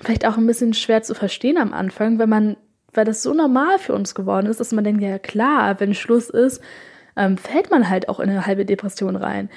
vielleicht 0.00 0.26
auch 0.26 0.36
ein 0.36 0.46
bisschen 0.46 0.74
schwer 0.74 1.02
zu 1.02 1.14
verstehen 1.14 1.56
am 1.58 1.72
Anfang, 1.72 2.18
wenn 2.18 2.28
man, 2.28 2.56
weil 2.92 3.04
das 3.04 3.22
so 3.22 3.32
normal 3.32 3.78
für 3.78 3.94
uns 3.94 4.14
geworden 4.14 4.46
ist, 4.46 4.60
dass 4.60 4.72
man 4.72 4.84
denkt, 4.84 5.02
ja 5.02 5.18
klar, 5.18 5.80
wenn 5.80 5.94
Schluss 5.94 6.28
ist, 6.28 6.60
ähm, 7.16 7.38
fällt 7.38 7.70
man 7.70 7.88
halt 7.88 8.08
auch 8.08 8.20
in 8.20 8.28
eine 8.28 8.46
halbe 8.46 8.66
Depression 8.66 9.16
rein. 9.16 9.48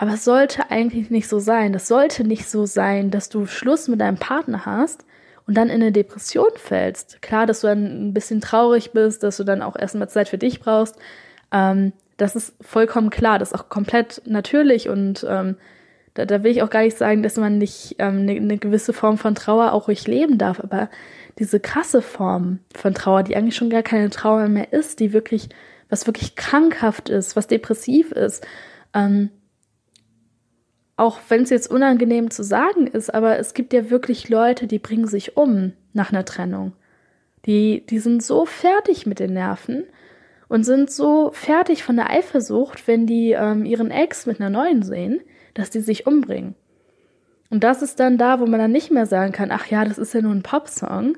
Aber 0.00 0.14
es 0.14 0.24
sollte 0.24 0.70
eigentlich 0.70 1.10
nicht 1.10 1.28
so 1.28 1.40
sein. 1.40 1.74
Das 1.74 1.86
sollte 1.86 2.24
nicht 2.24 2.48
so 2.48 2.64
sein, 2.64 3.10
dass 3.10 3.28
du 3.28 3.44
Schluss 3.44 3.86
mit 3.86 4.00
deinem 4.00 4.16
Partner 4.16 4.64
hast 4.64 5.04
und 5.46 5.58
dann 5.58 5.68
in 5.68 5.82
eine 5.82 5.92
Depression 5.92 6.48
fällst. 6.56 7.20
Klar, 7.20 7.44
dass 7.44 7.60
du 7.60 7.66
dann 7.66 8.08
ein 8.08 8.14
bisschen 8.14 8.40
traurig 8.40 8.92
bist, 8.92 9.22
dass 9.22 9.36
du 9.36 9.44
dann 9.44 9.60
auch 9.60 9.76
erstmal 9.76 10.08
Zeit 10.08 10.30
für 10.30 10.38
dich 10.38 10.60
brauchst. 10.60 10.96
Ähm, 11.52 11.92
das 12.16 12.34
ist 12.34 12.54
vollkommen 12.62 13.10
klar, 13.10 13.38
das 13.38 13.52
ist 13.52 13.60
auch 13.60 13.68
komplett 13.68 14.22
natürlich 14.24 14.88
und 14.88 15.26
ähm, 15.28 15.56
da, 16.14 16.24
da, 16.24 16.42
will 16.42 16.52
ich 16.52 16.62
auch 16.62 16.70
gar 16.70 16.80
nicht 16.80 16.96
sagen, 16.96 17.22
dass 17.22 17.36
man 17.36 17.58
nicht 17.58 17.96
ähm, 17.98 18.20
eine, 18.20 18.32
eine 18.32 18.56
gewisse 18.56 18.94
Form 18.94 19.18
von 19.18 19.34
Trauer 19.34 19.74
auch 19.74 19.88
ruhig 19.88 20.06
leben 20.06 20.38
darf, 20.38 20.60
aber 20.60 20.88
diese 21.38 21.60
krasse 21.60 22.00
Form 22.00 22.60
von 22.74 22.94
Trauer, 22.94 23.22
die 23.22 23.36
eigentlich 23.36 23.56
schon 23.56 23.68
gar 23.68 23.82
keine 23.82 24.08
Trauer 24.08 24.48
mehr 24.48 24.72
ist, 24.72 24.98
die 24.98 25.12
wirklich, 25.12 25.50
was 25.90 26.06
wirklich 26.06 26.36
krankhaft 26.36 27.10
ist, 27.10 27.36
was 27.36 27.48
depressiv 27.48 28.12
ist, 28.12 28.46
ähm, 28.94 29.28
auch 31.00 31.18
wenn 31.30 31.44
es 31.44 31.50
jetzt 31.50 31.70
unangenehm 31.70 32.30
zu 32.30 32.44
sagen 32.44 32.86
ist, 32.86 33.12
aber 33.12 33.38
es 33.38 33.54
gibt 33.54 33.72
ja 33.72 33.88
wirklich 33.88 34.28
Leute, 34.28 34.66
die 34.66 34.78
bringen 34.78 35.06
sich 35.06 35.34
um 35.34 35.72
nach 35.94 36.12
einer 36.12 36.26
Trennung. 36.26 36.72
Die, 37.46 37.86
die 37.86 37.98
sind 37.98 38.22
so 38.22 38.44
fertig 38.44 39.06
mit 39.06 39.18
den 39.18 39.32
Nerven 39.32 39.84
und 40.48 40.64
sind 40.64 40.90
so 40.90 41.30
fertig 41.32 41.84
von 41.84 41.96
der 41.96 42.10
Eifersucht, 42.10 42.86
wenn 42.86 43.06
die 43.06 43.32
ähm, 43.32 43.64
ihren 43.64 43.90
Ex 43.90 44.26
mit 44.26 44.40
einer 44.40 44.50
neuen 44.50 44.82
sehen, 44.82 45.22
dass 45.54 45.70
die 45.70 45.80
sich 45.80 46.06
umbringen. 46.06 46.54
Und 47.48 47.64
das 47.64 47.80
ist 47.80 47.98
dann 47.98 48.18
da, 48.18 48.38
wo 48.38 48.46
man 48.46 48.60
dann 48.60 48.70
nicht 48.70 48.90
mehr 48.90 49.06
sagen 49.06 49.32
kann, 49.32 49.50
ach 49.50 49.66
ja, 49.66 49.86
das 49.86 49.96
ist 49.96 50.12
ja 50.12 50.20
nur 50.20 50.34
ein 50.34 50.42
Popsong. 50.42 51.16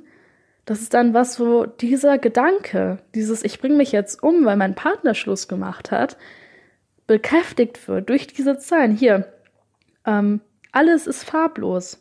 Das 0.64 0.80
ist 0.80 0.94
dann 0.94 1.12
was, 1.12 1.40
wo 1.40 1.66
dieser 1.66 2.18
Gedanke, 2.18 2.98
dieses 3.16 3.42
Ich 3.42 3.60
bringe 3.60 3.74
mich 3.74 3.90
jetzt 3.90 4.22
um, 4.22 4.44
weil 4.44 4.56
mein 4.56 4.76
Partner 4.76 5.14
Schluss 5.14 5.48
gemacht 5.48 5.90
hat, 5.90 6.16
bekräftigt 7.08 7.88
wird 7.88 8.08
durch 8.08 8.28
diese 8.28 8.58
Zahlen. 8.58 8.94
Hier, 8.94 9.26
ähm, 10.06 10.40
alles 10.72 11.06
ist 11.06 11.24
farblos. 11.24 11.98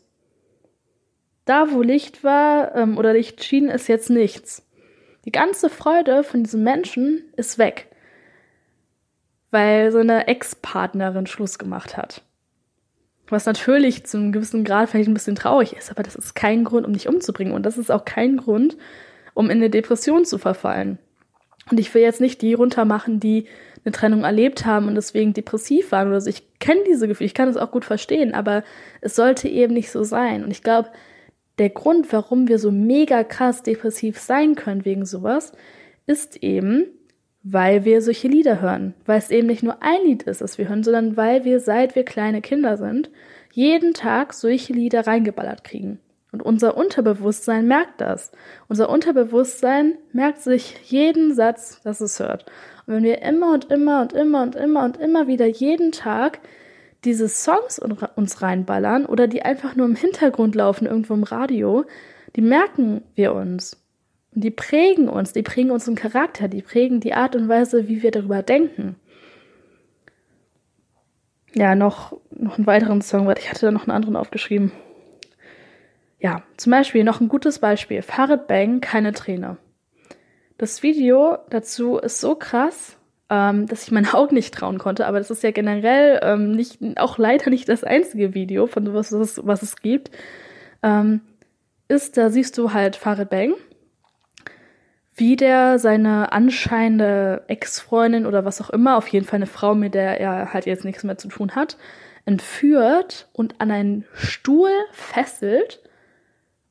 Da, 1.44 1.72
wo 1.72 1.82
Licht 1.82 2.22
war 2.24 2.74
ähm, 2.74 2.98
oder 2.98 3.12
Licht 3.12 3.42
schien, 3.44 3.68
ist 3.68 3.88
jetzt 3.88 4.10
nichts. 4.10 4.66
Die 5.24 5.32
ganze 5.32 5.70
Freude 5.70 6.24
von 6.24 6.42
diesem 6.42 6.62
Menschen 6.62 7.24
ist 7.36 7.58
weg, 7.58 7.88
weil 9.50 9.92
seine 9.92 10.26
Ex-Partnerin 10.26 11.26
Schluss 11.26 11.58
gemacht 11.58 11.96
hat. 11.96 12.22
Was 13.28 13.46
natürlich 13.46 14.04
zu 14.04 14.18
einem 14.18 14.32
gewissen 14.32 14.64
Grad 14.64 14.90
vielleicht 14.90 15.08
ein 15.08 15.14
bisschen 15.14 15.36
traurig 15.36 15.74
ist, 15.74 15.90
aber 15.90 16.02
das 16.02 16.16
ist 16.16 16.34
kein 16.34 16.64
Grund, 16.64 16.86
um 16.86 16.92
dich 16.92 17.08
umzubringen. 17.08 17.54
Und 17.54 17.64
das 17.64 17.78
ist 17.78 17.90
auch 17.90 18.04
kein 18.04 18.36
Grund, 18.36 18.76
um 19.34 19.46
in 19.46 19.58
eine 19.58 19.70
Depression 19.70 20.24
zu 20.24 20.38
verfallen. 20.38 20.98
Und 21.70 21.78
ich 21.78 21.94
will 21.94 22.02
jetzt 22.02 22.20
nicht 22.20 22.42
die 22.42 22.54
runtermachen, 22.54 23.20
die 23.20 23.46
eine 23.84 23.92
Trennung 23.92 24.24
erlebt 24.24 24.64
haben 24.64 24.88
und 24.88 24.94
deswegen 24.94 25.32
depressiv 25.32 25.92
waren 25.92 26.08
oder 26.08 26.20
so. 26.20 26.30
Ich 26.30 26.58
kenne 26.60 26.82
diese 26.86 27.08
Gefühle, 27.08 27.26
ich 27.26 27.34
kann 27.34 27.48
das 27.48 27.56
auch 27.56 27.70
gut 27.70 27.84
verstehen, 27.84 28.34
aber 28.34 28.62
es 29.00 29.16
sollte 29.16 29.48
eben 29.48 29.74
nicht 29.74 29.90
so 29.90 30.04
sein. 30.04 30.44
Und 30.44 30.50
ich 30.50 30.62
glaube, 30.62 30.90
der 31.58 31.70
Grund, 31.70 32.12
warum 32.12 32.48
wir 32.48 32.58
so 32.58 32.70
mega 32.70 33.24
krass 33.24 33.62
depressiv 33.62 34.18
sein 34.18 34.54
können 34.54 34.84
wegen 34.84 35.04
sowas, 35.04 35.52
ist 36.06 36.42
eben, 36.42 36.86
weil 37.42 37.84
wir 37.84 38.02
solche 38.02 38.28
Lieder 38.28 38.60
hören. 38.60 38.94
Weil 39.04 39.18
es 39.18 39.30
eben 39.30 39.48
nicht 39.48 39.62
nur 39.62 39.82
ein 39.82 40.04
Lied 40.04 40.22
ist, 40.24 40.40
das 40.40 40.58
wir 40.58 40.68
hören, 40.68 40.84
sondern 40.84 41.16
weil 41.16 41.44
wir, 41.44 41.60
seit 41.60 41.96
wir 41.96 42.04
kleine 42.04 42.40
Kinder 42.40 42.76
sind, 42.76 43.10
jeden 43.52 43.94
Tag 43.94 44.32
solche 44.32 44.72
Lieder 44.72 45.06
reingeballert 45.06 45.64
kriegen. 45.64 45.98
Und 46.30 46.42
unser 46.42 46.78
Unterbewusstsein 46.78 47.68
merkt 47.68 48.00
das. 48.00 48.32
Unser 48.66 48.88
Unterbewusstsein 48.88 49.98
merkt 50.12 50.40
sich 50.40 50.76
jeden 50.84 51.34
Satz, 51.34 51.80
das 51.84 52.00
es 52.00 52.18
hört. 52.18 52.46
Und 52.86 52.94
wenn 52.94 53.02
wir 53.04 53.22
immer 53.22 53.54
und 53.54 53.66
immer 53.66 54.02
und 54.02 54.12
immer 54.12 54.42
und 54.42 54.56
immer 54.56 54.84
und 54.84 54.96
immer 54.96 55.26
wieder 55.26 55.46
jeden 55.46 55.92
Tag 55.92 56.40
diese 57.04 57.28
Songs 57.28 57.80
uns 58.16 58.42
reinballern 58.42 59.06
oder 59.06 59.26
die 59.26 59.42
einfach 59.42 59.74
nur 59.74 59.86
im 59.86 59.96
Hintergrund 59.96 60.54
laufen, 60.54 60.86
irgendwo 60.86 61.14
im 61.14 61.24
Radio, 61.24 61.84
die 62.36 62.42
merken 62.42 63.02
wir 63.14 63.34
uns. 63.34 63.76
Und 64.34 64.44
die 64.44 64.50
prägen 64.50 65.08
uns, 65.08 65.32
die 65.32 65.42
prägen 65.42 65.70
unseren 65.70 65.94
Charakter, 65.94 66.48
die 66.48 66.62
prägen 66.62 67.00
die 67.00 67.14
Art 67.14 67.36
und 67.36 67.48
Weise, 67.48 67.88
wie 67.88 68.02
wir 68.02 68.10
darüber 68.10 68.42
denken. 68.42 68.96
Ja, 71.54 71.74
noch, 71.74 72.18
noch 72.30 72.56
einen 72.56 72.66
weiteren 72.66 73.02
Song, 73.02 73.26
weil 73.26 73.38
ich 73.38 73.50
hatte 73.50 73.66
da 73.66 73.72
noch 73.72 73.82
einen 73.82 73.94
anderen 73.94 74.16
aufgeschrieben. 74.16 74.72
Ja, 76.18 76.42
zum 76.56 76.70
Beispiel 76.70 77.04
noch 77.04 77.20
ein 77.20 77.28
gutes 77.28 77.58
Beispiel. 77.58 78.00
Farid 78.00 78.46
Bang, 78.46 78.80
keine 78.80 79.12
Träne. 79.12 79.58
Das 80.62 80.84
Video 80.84 81.38
dazu 81.50 81.98
ist 81.98 82.20
so 82.20 82.36
krass, 82.36 82.96
ähm, 83.28 83.66
dass 83.66 83.82
ich 83.82 83.90
meinen 83.90 84.06
Augen 84.14 84.36
nicht 84.36 84.54
trauen 84.54 84.78
konnte. 84.78 85.08
Aber 85.08 85.18
das 85.18 85.28
ist 85.28 85.42
ja 85.42 85.50
generell 85.50 86.20
ähm, 86.22 86.52
nicht, 86.52 86.78
auch 86.98 87.18
leider 87.18 87.50
nicht 87.50 87.68
das 87.68 87.82
einzige 87.82 88.32
Video 88.32 88.68
von 88.68 88.86
sowas, 88.86 89.10
was 89.10 89.38
es, 89.38 89.44
was 89.44 89.62
es 89.62 89.82
gibt. 89.82 90.12
Ähm, 90.84 91.20
ist, 91.88 92.16
da 92.16 92.30
siehst 92.30 92.56
du 92.58 92.72
halt 92.72 92.94
Farid 92.94 93.28
Bang, 93.28 93.54
wie 95.16 95.34
der 95.34 95.80
seine 95.80 96.30
anscheinende 96.30 97.42
Ex-Freundin 97.48 98.24
oder 98.24 98.44
was 98.44 98.60
auch 98.60 98.70
immer, 98.70 98.96
auf 98.96 99.08
jeden 99.08 99.26
Fall 99.26 99.38
eine 99.38 99.46
Frau, 99.46 99.74
mit 99.74 99.94
der 99.94 100.20
er 100.20 100.52
halt 100.52 100.66
jetzt 100.66 100.84
nichts 100.84 101.02
mehr 101.02 101.18
zu 101.18 101.26
tun 101.26 101.56
hat, 101.56 101.76
entführt 102.24 103.28
und 103.32 103.60
an 103.60 103.72
einen 103.72 104.04
Stuhl 104.14 104.70
fesselt 104.92 105.80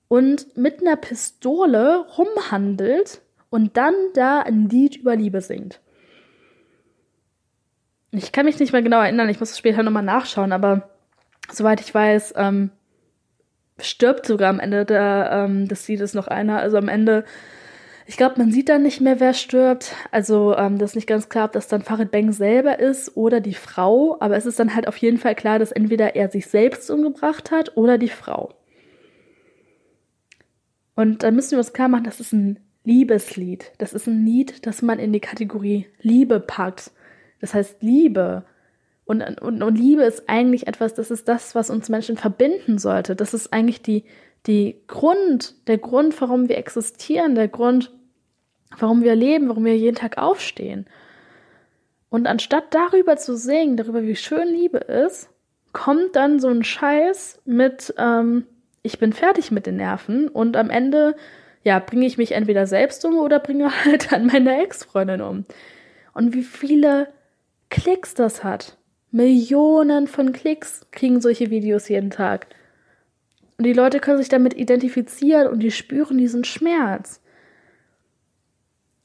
und 0.08 0.56
mit 0.56 0.80
einer 0.80 0.96
Pistole 0.96 2.06
rumhandelt 2.18 3.22
und 3.52 3.78
dann 3.78 3.94
da 4.16 4.40
ein 4.40 4.70
Lied 4.70 4.96
über 4.96 5.16
Liebe 5.16 5.42
singt. 5.42 5.82
Ich 8.12 8.32
kann 8.32 8.46
mich 8.46 8.60
nicht 8.60 8.74
mehr 8.74 8.82
genau 8.82 9.02
erinnern, 9.02 9.30
ich 9.30 9.40
muss 9.40 9.58
später 9.58 9.84
nochmal 9.84 10.04
nachschauen, 10.04 10.52
aber 10.52 10.90
soweit 11.52 11.80
ich 11.82 11.94
weiß, 11.94 12.34
ähm, 12.38 12.72
stirbt 13.78 14.26
sogar 14.26 14.50
am 14.50 14.60
Ende 14.60 14.86
der, 14.86 15.30
ähm, 15.32 15.68
des 15.68 15.88
Liedes 15.88 16.14
noch 16.14 16.28
einer. 16.28 16.60
Also 16.60 16.78
am 16.78 16.88
Ende, 16.88 17.26
ich 18.06 18.18
glaube, 18.18 18.36
man 18.38 18.52
sieht 18.52 18.70
dann 18.70 18.84
nicht 18.84 19.02
mehr, 19.02 19.20
wer 19.20 19.34
stirbt. 19.34 19.96
Also 20.12 20.56
ähm, 20.56 20.78
das 20.78 20.92
ist 20.92 20.96
nicht 20.96 21.08
ganz 21.08 21.30
klar, 21.30 21.46
ob 21.46 21.52
das 21.52 21.68
dann 21.68 21.82
Farid 21.82 22.12
Bang 22.12 22.32
selber 22.32 22.80
ist 22.80 23.18
oder 23.18 23.42
die 23.42 23.54
Frau. 23.54 24.18
Aber 24.20 24.38
es 24.38 24.46
ist 24.46 24.60
dann 24.60 24.76
halt 24.76 24.88
auf 24.88 24.98
jeden 24.98 25.18
Fall 25.18 25.36
klar, 25.36 25.60
dass 25.60 25.72
entweder 25.72 26.16
er 26.16 26.30
sich 26.30 26.48
selbst 26.48 26.90
umgebracht 26.90 27.52
hat 27.52 27.76
oder 27.76 27.98
die 27.98 28.10
Frau. 28.10 28.54
Und 30.96 31.24
dann 31.24 31.36
müssen 31.36 31.52
wir 31.52 31.60
uns 31.60 31.74
klar 31.74 31.88
machen, 31.88 32.04
das 32.04 32.20
ist 32.20 32.34
ein 32.34 32.60
Liebeslied. 32.84 33.72
Das 33.78 33.94
ist 33.94 34.08
ein 34.08 34.26
Lied, 34.26 34.66
das 34.66 34.82
man 34.82 35.00
in 35.00 35.14
die 35.14 35.20
Kategorie 35.20 35.88
Liebe 36.02 36.40
packt. 36.40 36.92
Das 37.40 37.54
heißt 37.54 37.82
Liebe. 37.82 38.44
Und, 39.06 39.22
und, 39.42 39.62
und 39.62 39.76
Liebe 39.78 40.04
ist 40.04 40.30
eigentlich 40.30 40.68
etwas, 40.68 40.94
das 40.94 41.12
ist 41.12 41.28
das, 41.28 41.54
was 41.54 41.70
uns 41.70 41.90
Menschen 41.90 42.18
verbinden 42.18 42.78
sollte. 42.78 43.16
Das 43.16 43.34
ist 43.34 43.52
eigentlich 43.52 43.82
die, 43.82 44.06
die 44.48 44.82
Grund, 44.88 45.68
der 45.68 45.78
Grund, 45.78 46.20
warum 46.22 46.50
wir 46.50 46.58
existieren, 46.58 47.36
der 47.36 47.48
Grund, 47.48 47.92
warum 48.78 49.04
wir 49.04 49.16
leben, 49.16 49.50
warum 49.50 49.66
wir 49.66 49.78
jeden 49.78 49.96
Tag 49.96 50.18
aufstehen. 50.18 50.86
Und 52.10 52.28
anstatt 52.28 52.74
darüber 52.74 53.18
zu 53.18 53.36
singen, 53.38 53.78
darüber, 53.78 54.04
wie 54.04 54.16
schön 54.16 54.48
Liebe 54.48 54.80
ist, 54.80 55.30
kommt 55.74 56.16
dann 56.16 56.40
so 56.40 56.50
ein 56.50 56.64
Scheiß 56.64 57.42
mit, 57.46 57.94
ähm, 57.98 58.46
ich 58.84 59.00
bin 59.00 59.14
fertig 59.14 59.52
mit 59.52 59.66
den 59.66 59.78
Nerven 59.78 60.28
und 60.28 60.58
am 60.58 60.70
Ende, 60.70 61.16
ja, 61.64 61.80
bringe 61.80 62.06
ich 62.06 62.18
mich 62.18 62.32
entweder 62.32 62.66
selbst 62.68 63.04
um 63.06 63.18
oder 63.18 63.40
bringe 63.40 63.72
halt 63.86 64.12
dann 64.12 64.26
meine 64.26 64.62
Ex-Freundin 64.64 65.22
um. 65.22 65.46
Und 66.14 66.34
wie 66.34 66.44
viele 66.44 67.08
Klicks 67.70 68.14
das 68.14 68.44
hat. 68.44 68.78
Millionen 69.12 70.08
von 70.08 70.32
Klicks 70.32 70.86
kriegen 70.92 71.22
solche 71.22 71.50
Videos 71.50 71.90
jeden 71.90 72.12
Tag. 72.12 72.48
Und 73.58 73.66
die 73.66 73.74
Leute 73.74 74.00
können 74.00 74.18
sich 74.18 74.30
damit 74.30 74.54
identifizieren 74.54 75.48
und 75.48 75.60
die 75.60 75.72
spüren 75.72 76.18
diesen 76.18 76.44
Schmerz. 76.44 77.22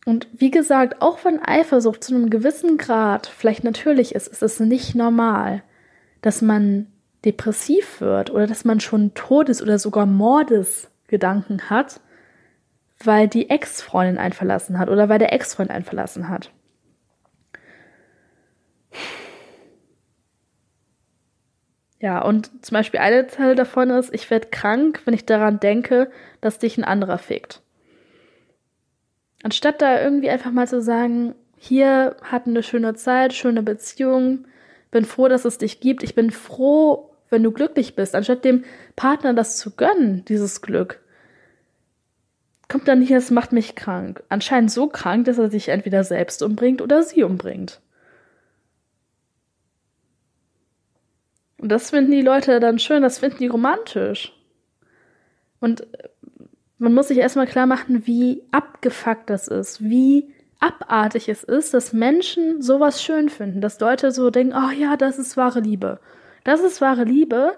Und 0.04 0.28
wie 0.32 0.52
gesagt, 0.52 1.02
auch 1.02 1.24
wenn 1.24 1.42
Eifersucht 1.42 2.04
zu 2.04 2.14
einem 2.14 2.30
gewissen 2.30 2.78
Grad 2.78 3.26
vielleicht 3.26 3.64
natürlich 3.64 4.14
ist, 4.14 4.28
ist 4.28 4.42
es 4.42 4.60
nicht 4.60 4.94
normal, 4.94 5.62
dass 6.22 6.42
man 6.42 6.86
depressiv 7.24 8.00
wird 8.00 8.30
oder 8.30 8.46
dass 8.46 8.64
man 8.64 8.78
schon 8.78 9.14
Todes- 9.14 9.62
oder 9.62 9.80
sogar 9.80 10.06
Mordesgedanken 10.06 11.68
hat, 11.68 12.00
weil 13.04 13.28
die 13.28 13.50
Ex-Freundin 13.50 14.18
einen 14.18 14.32
verlassen 14.32 14.78
hat 14.78 14.88
oder 14.88 15.08
weil 15.08 15.18
der 15.18 15.32
Ex-Freund 15.32 15.70
einen 15.70 15.84
verlassen 15.84 16.28
hat. 16.28 16.50
Ja, 21.98 22.22
und 22.22 22.64
zum 22.64 22.74
Beispiel 22.74 23.00
eine 23.00 23.26
Teil 23.26 23.54
davon 23.54 23.90
ist, 23.90 24.12
ich 24.14 24.30
werde 24.30 24.48
krank, 24.48 25.02
wenn 25.04 25.14
ich 25.14 25.24
daran 25.24 25.60
denke, 25.60 26.10
dass 26.40 26.58
dich 26.58 26.76
ein 26.76 26.84
anderer 26.84 27.18
fickt. 27.18 27.62
Anstatt 29.42 29.80
da 29.80 30.00
irgendwie 30.00 30.30
einfach 30.30 30.50
mal 30.50 30.68
zu 30.68 30.82
sagen, 30.82 31.34
hier 31.56 32.16
hatten 32.22 32.50
eine 32.50 32.62
schöne 32.62 32.94
Zeit, 32.94 33.32
schöne 33.32 33.62
Beziehung, 33.62 34.46
bin 34.90 35.04
froh, 35.04 35.28
dass 35.28 35.44
es 35.44 35.58
dich 35.58 35.80
gibt, 35.80 36.02
ich 36.02 36.14
bin 36.14 36.30
froh, 36.30 37.10
wenn 37.30 37.42
du 37.42 37.50
glücklich 37.50 37.96
bist, 37.96 38.14
anstatt 38.14 38.44
dem 38.44 38.64
Partner 38.94 39.34
das 39.34 39.56
zu 39.56 39.74
gönnen, 39.74 40.24
dieses 40.26 40.62
Glück, 40.62 41.00
kommt 42.68 42.88
dann 42.88 43.00
hier, 43.00 43.18
es 43.18 43.30
macht 43.30 43.52
mich 43.52 43.74
krank. 43.74 44.22
Anscheinend 44.28 44.70
so 44.70 44.88
krank, 44.88 45.26
dass 45.26 45.38
er 45.38 45.50
sich 45.50 45.68
entweder 45.68 46.04
selbst 46.04 46.42
umbringt 46.42 46.82
oder 46.82 47.02
sie 47.02 47.22
umbringt. 47.22 47.80
Und 51.58 51.70
das 51.70 51.90
finden 51.90 52.10
die 52.12 52.22
Leute 52.22 52.60
dann 52.60 52.78
schön, 52.78 53.02
das 53.02 53.18
finden 53.18 53.38
die 53.38 53.46
romantisch. 53.46 54.32
Und 55.60 55.82
äh, 55.94 56.08
man 56.78 56.92
muss 56.92 57.08
sich 57.08 57.18
erstmal 57.18 57.46
klar 57.46 57.66
machen, 57.66 58.06
wie 58.06 58.42
abgefuckt 58.52 59.30
das 59.30 59.48
ist, 59.48 59.82
wie 59.82 60.34
abartig 60.60 61.28
es 61.28 61.44
ist, 61.44 61.74
dass 61.74 61.92
Menschen 61.92 62.62
sowas 62.62 63.02
schön 63.02 63.28
finden, 63.28 63.60
dass 63.60 63.80
Leute 63.80 64.10
so 64.10 64.30
denken, 64.30 64.54
oh 64.56 64.70
ja, 64.70 64.96
das 64.96 65.18
ist 65.18 65.36
wahre 65.36 65.60
Liebe. 65.60 66.00
Das 66.44 66.60
ist 66.60 66.80
wahre 66.80 67.04
Liebe, 67.04 67.56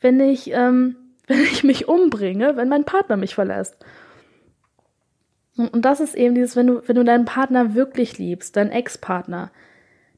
wenn 0.00 0.20
ich, 0.20 0.50
ähm, 0.52 0.96
wenn 1.26 1.42
ich 1.42 1.64
mich 1.64 1.88
umbringe, 1.88 2.56
wenn 2.56 2.68
mein 2.68 2.84
Partner 2.84 3.16
mich 3.16 3.34
verlässt. 3.34 3.76
Und 5.58 5.84
das 5.84 5.98
ist 6.00 6.14
eben 6.14 6.34
dieses, 6.34 6.54
wenn 6.54 6.68
du, 6.68 6.82
wenn 6.86 6.96
du 6.96 7.04
deinen 7.04 7.24
Partner 7.24 7.74
wirklich 7.74 8.16
liebst, 8.16 8.56
deinen 8.56 8.70
Ex-Partner, 8.70 9.50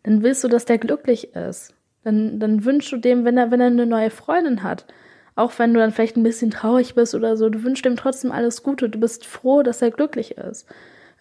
dann 0.03 0.23
willst 0.23 0.45
du, 0.45 0.49
dass 0.49 0.67
der 0.67 0.79
glücklich 0.79 1.35
ist. 1.35 1.75
Dann, 2.05 2.39
dann 2.39 2.65
wünschst 2.65 2.93
du 2.93 2.99
dem, 2.99 3.25
wenn 3.25 3.39
er, 3.39 3.51
wenn 3.51 3.61
er 3.61 3.69
eine 3.69 3.87
neue 3.87 4.11
Freundin 4.11 4.63
hat, 4.63 4.87
auch 5.35 5.59
wenn 5.59 5.73
du 5.73 5.81
dann 5.81 5.93
vielleicht 5.93 6.17
ein 6.17 6.23
bisschen 6.23 6.51
traurig 6.51 6.95
bist 6.95 7.15
oder 7.15 7.37
so, 7.37 7.49
du 7.49 7.63
wünschst 7.63 7.87
ihm 7.87 7.97
trotzdem 7.97 8.33
alles 8.33 8.63
Gute, 8.63 8.91
du 8.91 9.01
bist 9.01 9.25
froh, 9.27 9.63
dass 9.63 9.81
er 9.81 9.91
glücklich 9.91 10.37
ist. 10.37 10.67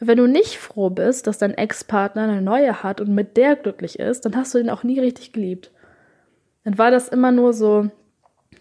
Wenn 0.01 0.17
du 0.17 0.27
nicht 0.27 0.57
froh 0.57 0.89
bist, 0.89 1.27
dass 1.27 1.37
dein 1.37 1.53
Ex-Partner 1.53 2.23
eine 2.23 2.41
neue 2.41 2.83
hat 2.83 3.01
und 3.01 3.13
mit 3.13 3.37
der 3.37 3.55
glücklich 3.55 3.99
ist, 3.99 4.25
dann 4.25 4.35
hast 4.35 4.53
du 4.53 4.57
ihn 4.57 4.69
auch 4.69 4.83
nie 4.83 4.99
richtig 4.99 5.33
geliebt. 5.33 5.71
Dann 6.63 6.77
war 6.77 6.91
das 6.91 7.07
immer 7.07 7.31
nur 7.31 7.53
so 7.53 7.89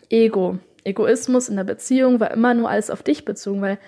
Ego. 0.09 0.59
Egoismus 0.85 1.49
in 1.49 1.57
der 1.57 1.65
Beziehung 1.65 2.19
war 2.19 2.31
immer 2.31 2.55
nur 2.55 2.71
alles 2.71 2.91
auf 2.91 3.03
dich 3.03 3.25
bezogen, 3.25 3.61
weil 3.61 3.79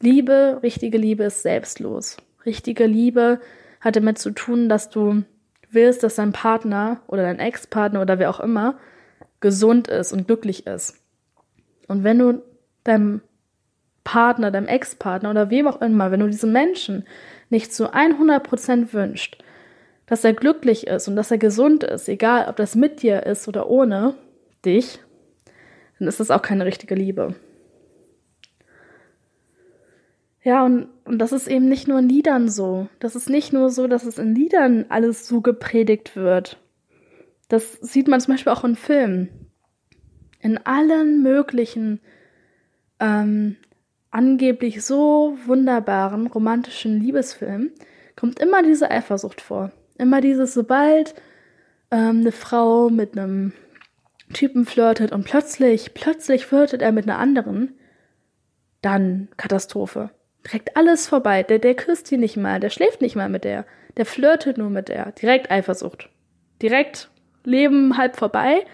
Liebe, 0.00 0.60
richtige 0.62 0.98
Liebe 0.98 1.24
ist 1.24 1.42
selbstlos. 1.42 2.18
Richtige 2.44 2.86
Liebe 2.86 3.40
hat 3.80 3.96
damit 3.96 4.18
zu 4.18 4.30
tun, 4.30 4.68
dass 4.68 4.90
du 4.90 5.22
willst, 5.70 6.02
dass 6.02 6.16
dein 6.16 6.32
Partner 6.32 7.00
oder 7.06 7.22
dein 7.22 7.38
Ex-Partner 7.38 8.00
oder 8.02 8.18
wer 8.18 8.30
auch 8.30 8.40
immer 8.40 8.78
gesund 9.40 9.88
ist 9.88 10.12
und 10.12 10.26
glücklich 10.26 10.66
ist. 10.66 11.02
Und 11.88 12.04
wenn 12.04 12.18
du 12.18 12.42
deinem 12.84 13.20
Partner, 14.04 14.50
deinem 14.50 14.68
Ex-Partner 14.68 15.30
oder 15.30 15.50
wem 15.50 15.66
auch 15.66 15.80
immer, 15.80 16.10
wenn 16.10 16.20
du 16.20 16.28
diesem 16.28 16.52
Menschen 16.52 17.06
nicht 17.50 17.72
zu 17.72 17.92
100% 17.92 18.92
wünscht, 18.92 19.42
dass 20.06 20.24
er 20.24 20.32
glücklich 20.32 20.86
ist 20.86 21.08
und 21.08 21.16
dass 21.16 21.30
er 21.30 21.38
gesund 21.38 21.82
ist, 21.84 22.08
egal 22.08 22.48
ob 22.48 22.56
das 22.56 22.76
mit 22.76 23.02
dir 23.02 23.24
ist 23.24 23.48
oder 23.48 23.68
ohne 23.68 24.14
dich, 24.64 25.00
dann 25.98 26.06
ist 26.06 26.20
das 26.20 26.30
auch 26.30 26.42
keine 26.42 26.64
richtige 26.64 26.94
Liebe. 26.94 27.34
Ja, 30.46 30.64
und, 30.64 30.86
und 31.04 31.18
das 31.18 31.32
ist 31.32 31.48
eben 31.48 31.68
nicht 31.68 31.88
nur 31.88 31.98
in 31.98 32.08
Liedern 32.08 32.48
so. 32.48 32.86
Das 33.00 33.16
ist 33.16 33.28
nicht 33.28 33.52
nur 33.52 33.68
so, 33.68 33.88
dass 33.88 34.04
es 34.04 34.16
in 34.16 34.32
Liedern 34.32 34.86
alles 34.90 35.26
so 35.26 35.40
gepredigt 35.40 36.14
wird. 36.14 36.56
Das 37.48 37.72
sieht 37.80 38.06
man 38.06 38.20
zum 38.20 38.34
Beispiel 38.34 38.52
auch 38.52 38.62
in 38.62 38.76
Filmen. 38.76 39.50
In 40.38 40.58
allen 40.58 41.20
möglichen 41.20 41.98
ähm, 43.00 43.56
angeblich 44.12 44.84
so 44.84 45.36
wunderbaren 45.46 46.28
romantischen 46.28 47.00
Liebesfilmen 47.00 47.72
kommt 48.14 48.38
immer 48.38 48.62
diese 48.62 48.88
Eifersucht 48.88 49.40
vor. 49.40 49.72
Immer 49.98 50.20
dieses, 50.20 50.54
sobald 50.54 51.16
ähm, 51.90 52.20
eine 52.20 52.30
Frau 52.30 52.88
mit 52.88 53.18
einem 53.18 53.52
Typen 54.32 54.64
flirtet 54.64 55.10
und 55.10 55.24
plötzlich, 55.24 55.92
plötzlich 55.92 56.46
flirtet 56.46 56.82
er 56.82 56.92
mit 56.92 57.08
einer 57.08 57.18
anderen, 57.18 57.74
dann 58.80 59.26
Katastrophe 59.36 60.10
direkt 60.46 60.76
alles 60.76 61.08
vorbei. 61.08 61.42
Der, 61.42 61.58
der 61.58 61.74
küsst 61.74 62.06
sie 62.06 62.16
nicht 62.16 62.36
mal, 62.36 62.60
der 62.60 62.70
schläft 62.70 63.00
nicht 63.00 63.16
mal 63.16 63.28
mit 63.28 63.44
der, 63.44 63.64
der 63.96 64.06
flirtet 64.06 64.58
nur 64.58 64.70
mit 64.70 64.88
der. 64.88 65.12
Direkt 65.12 65.50
Eifersucht. 65.50 66.08
Direkt 66.62 67.10
Leben 67.44 67.96
halb 67.96 68.16
vorbei. 68.16 68.64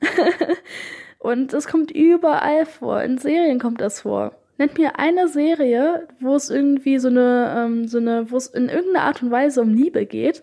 Und 1.18 1.52
es 1.52 1.66
kommt 1.66 1.90
überall 1.90 2.66
vor. 2.66 3.02
In 3.02 3.18
Serien 3.18 3.58
kommt 3.58 3.80
das 3.80 4.02
vor. 4.02 4.36
Nennt 4.56 4.78
mir 4.78 4.98
eine 4.98 5.28
Serie, 5.28 6.08
wo 6.20 6.34
es 6.34 6.50
irgendwie 6.50 6.98
so 6.98 7.08
eine, 7.08 7.54
ähm, 7.56 7.88
so 7.88 7.98
eine, 7.98 8.30
wo 8.30 8.36
es 8.36 8.48
in 8.48 8.68
irgendeiner 8.68 9.04
Art 9.06 9.22
und 9.22 9.30
Weise 9.30 9.60
um 9.60 9.74
Liebe 9.74 10.04
geht, 10.06 10.42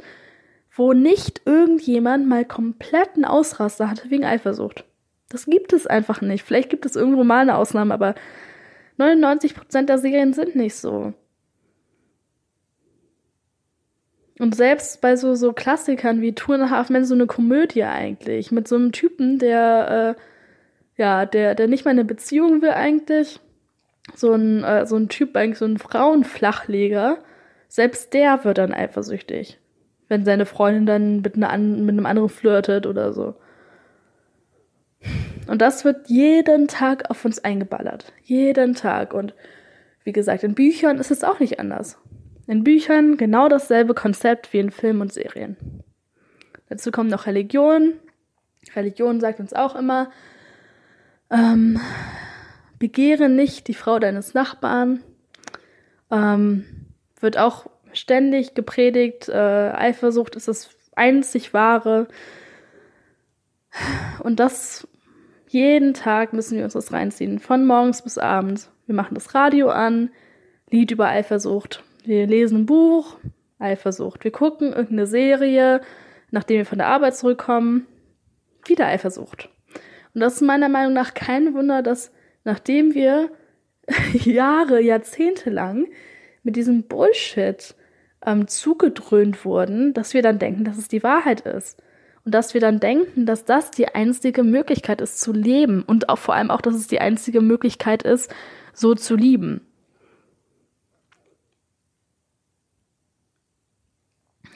wo 0.74 0.94
nicht 0.94 1.42
irgendjemand 1.46 2.28
mal 2.28 2.46
kompletten 2.46 3.26
Ausraster 3.26 3.90
hatte 3.90 4.10
wegen 4.10 4.26
Eifersucht. 4.26 4.86
Das 5.30 5.46
gibt 5.46 5.74
es 5.74 5.88
einfach 5.88 6.22
nicht. 6.22 6.46
Vielleicht 6.46 6.70
gibt 6.70 6.86
es 6.86 6.96
irgendwo 6.96 7.24
mal 7.24 7.42
eine 7.42 7.58
Ausnahme, 7.58 7.94
aber 7.94 8.16
99% 8.98 9.86
der 9.86 9.98
Serien 9.98 10.34
sind 10.34 10.56
nicht 10.56 10.76
so. 10.76 11.14
Und 14.40 14.56
selbst 14.56 15.00
bei 15.02 15.16
so, 15.16 15.34
so 15.36 15.54
Klassikern 15.54 16.22
wie 16.22 16.36
and 16.50 16.64
a 16.64 16.70
Half 16.70 16.90
Men, 16.90 17.06
so 17.06 17.16
eine 17.16 17.26
Komödie 17.26 17.84
eigentlich, 17.84 18.52
mit 18.52 18.68
so 18.68 18.76
einem 18.76 18.92
Typen, 18.92 19.40
der, 19.40 20.16
äh, 20.18 21.02
ja, 21.02 21.26
der, 21.26 21.56
der 21.56 21.68
nicht 21.68 21.86
mal 21.86 21.92
eine 21.92 22.04
Beziehung 22.04 22.62
will 22.62 22.72
eigentlich, 22.72 23.40
so 24.14 24.34
ein, 24.34 24.64
äh, 24.64 24.86
so 24.86 24.98
ein 24.98 25.08
Typ, 25.08 25.36
eigentlich 25.38 25.58
so 25.58 25.66
ein 25.66 25.78
Frauenflachleger, 25.78 27.20
selbst 27.70 28.14
der 28.14 28.44
wird 28.44 28.58
dann 28.58 28.74
eifersüchtig, 28.74 29.60
wenn 30.10 30.26
seine 30.26 30.46
Freundin 30.46 30.86
dann 30.86 31.22
mit, 31.22 31.36
einer, 31.36 31.58
mit 31.58 31.94
einem 31.94 32.06
anderen 32.06 32.30
flirtet 32.30 32.88
oder 32.88 33.14
so. 33.14 33.36
Und 35.48 35.62
das 35.62 35.86
wird 35.86 36.10
jeden 36.10 36.68
Tag 36.68 37.10
auf 37.10 37.24
uns 37.26 37.44
eingeballert. 37.44 38.12
Jeden 38.24 38.74
Tag. 38.76 39.14
Und 39.14 39.34
wie 40.04 40.12
gesagt, 40.12 40.44
in 40.44 40.56
Büchern 40.56 40.98
ist 40.98 41.12
es 41.12 41.24
auch 41.24 41.40
nicht 41.40 41.60
anders. 41.60 41.98
In 42.48 42.64
Büchern 42.64 43.18
genau 43.18 43.48
dasselbe 43.48 43.94
Konzept 43.94 44.54
wie 44.54 44.60
in 44.60 44.72
Filmen 44.72 45.02
und 45.02 45.14
Serien. 45.14 45.58
Dazu 46.70 46.92
kommt 46.92 47.10
noch 47.10 47.26
Religion. 47.26 47.94
Religion 48.76 49.20
sagt 49.20 49.40
uns 49.40 49.54
auch 49.54 49.76
immer, 49.76 50.10
ähm, 51.30 51.80
begehre 52.80 53.30
nicht 53.30 53.68
die 53.68 53.74
Frau 53.74 54.00
deines 54.00 54.34
Nachbarn. 54.34 55.02
Ähm, 56.12 56.66
wird 57.20 57.38
auch 57.38 57.68
ständig 57.94 58.54
gepredigt, 58.54 59.30
äh, 59.30 59.34
Eifersucht 59.34 60.36
ist 60.36 60.48
das 60.48 60.70
einzig 60.96 61.54
wahre. 61.54 62.08
Und 64.20 64.40
das 64.40 64.88
jeden 65.56 65.94
Tag 65.94 66.34
müssen 66.34 66.58
wir 66.58 66.66
uns 66.66 66.74
das 66.74 66.92
reinziehen, 66.92 67.40
von 67.40 67.66
morgens 67.66 68.02
bis 68.02 68.18
abends. 68.18 68.70
Wir 68.88 68.94
machen 68.94 69.16
das 69.16 69.34
Radio 69.34 69.70
an, 69.70 70.10
Lied 70.70 70.92
über 70.92 71.08
Eifersucht. 71.08 71.82
Wir 72.04 72.28
lesen 72.28 72.60
ein 72.60 72.66
Buch, 72.66 73.16
Eifersucht. 73.58 74.26
Wir 74.26 74.32
gucken 74.32 74.74
irgendeine 74.74 75.08
Serie, 75.08 75.80
nachdem 76.30 76.58
wir 76.58 76.66
von 76.66 76.80
der 76.80 76.88
Arbeit 76.88 77.16
zurückkommen, 77.16 77.88
wieder 78.66 78.88
Eifersucht. 78.88 79.48
Und 80.14 80.20
das 80.20 80.36
ist 80.36 80.42
meiner 80.42 80.68
Meinung 80.68 80.92
nach 80.92 81.14
kein 81.14 81.54
Wunder, 81.54 81.82
dass 81.82 82.12
nachdem 82.44 82.94
wir 82.94 83.32
Jahre, 84.14 84.82
Jahrzehnte 84.82 85.52
lang 85.52 85.88
mit 86.44 86.58
diesem 86.58 86.84
Bullshit 86.84 87.76
ähm, 88.26 88.50
zugedröhnt 88.50 89.46
wurden, 89.46 89.94
dass 89.94 90.14
wir 90.14 90.22
dann 90.22 90.38
denken, 90.38 90.66
dass 90.66 90.78
es 90.78 90.90
die 90.90 91.02
Wahrheit 91.02 91.42
ist. 91.42 91.82
Und 92.26 92.32
dass 92.34 92.56
wir 92.56 92.62
dann 92.62 92.80
denken, 92.80 93.28
dass 93.28 93.46
das 93.46 93.70
die 93.70 93.88
einzige 93.88 94.44
Möglichkeit 94.44 95.00
ist 95.00 95.22
zu 95.22 95.32
leben 95.32 95.84
und 95.84 96.10
auch 96.10 96.18
vor 96.18 96.34
allem 96.34 96.50
auch, 96.50 96.62
dass 96.62 96.74
es 96.74 96.88
die 96.88 97.00
einzige 97.00 97.40
Möglichkeit 97.40 98.02
ist, 98.02 98.34
so 98.74 98.96
zu 98.96 99.16
lieben. 99.16 99.62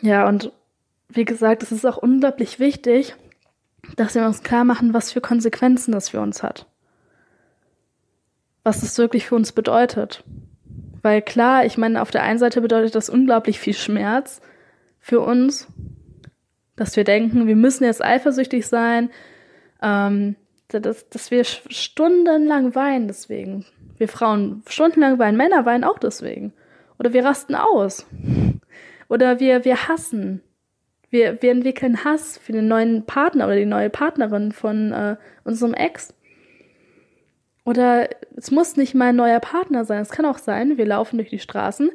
Ja, 0.01 0.27
und 0.27 0.51
wie 1.09 1.25
gesagt, 1.25 1.61
es 1.61 1.71
ist 1.71 1.85
auch 1.85 1.97
unglaublich 1.97 2.59
wichtig, 2.59 3.15
dass 3.95 4.15
wir 4.15 4.25
uns 4.25 4.41
klar 4.41 4.63
machen, 4.63 4.93
was 4.93 5.11
für 5.11 5.21
Konsequenzen 5.21 5.91
das 5.91 6.09
für 6.09 6.21
uns 6.21 6.41
hat. 6.41 6.65
Was 8.63 8.81
es 8.81 8.97
wirklich 8.97 9.27
für 9.27 9.35
uns 9.35 9.51
bedeutet. 9.51 10.23
Weil 11.01 11.21
klar, 11.21 11.65
ich 11.65 11.77
meine, 11.77 12.01
auf 12.01 12.11
der 12.11 12.23
einen 12.23 12.39
Seite 12.39 12.61
bedeutet 12.61 12.95
das 12.95 13.09
unglaublich 13.09 13.59
viel 13.59 13.73
Schmerz 13.73 14.41
für 14.99 15.21
uns, 15.21 15.67
dass 16.79 16.95
wir 16.95 17.03
denken, 17.03 17.45
wir 17.45 17.57
müssen 17.57 17.83
jetzt 17.83 18.03
eifersüchtig 18.03 18.65
sein, 18.65 19.09
ähm, 19.81 20.35
dass, 20.69 21.09
dass 21.09 21.29
wir 21.29 21.43
stundenlang 21.43 22.73
weinen 22.73 23.07
deswegen. 23.07 23.65
Wir 23.97 24.07
Frauen 24.07 24.63
stundenlang 24.67 25.19
weinen, 25.19 25.35
Männer 25.35 25.65
weinen 25.65 25.83
auch 25.83 25.99
deswegen. 25.99 26.53
Oder 26.97 27.11
wir 27.11 27.25
rasten 27.25 27.55
aus. 27.55 28.05
Oder 29.09 29.39
wir, 29.39 29.65
wir 29.65 29.89
hassen. 29.89 30.41
Wir, 31.09 31.41
wir 31.41 31.51
entwickeln 31.51 32.05
Hass 32.05 32.37
für 32.37 32.51
den 32.51 32.67
neuen 32.67 33.05
Partner 33.05 33.45
oder 33.47 33.55
die 33.55 33.65
neue 33.65 33.89
Partnerin 33.89 34.51
von 34.51 34.93
äh, 34.93 35.15
unserem 35.43 35.73
Ex. 35.73 36.13
Oder 37.65 38.09
es 38.37 38.51
muss 38.51 38.77
nicht 38.77 38.93
mal 38.95 39.09
ein 39.09 39.15
neuer 39.15 39.39
Partner 39.39 39.85
sein. 39.85 40.01
Es 40.01 40.11
kann 40.11 40.25
auch 40.25 40.37
sein, 40.37 40.77
wir 40.77 40.85
laufen 40.85 41.17
durch 41.17 41.29
die 41.29 41.39
Straßen. 41.39 41.91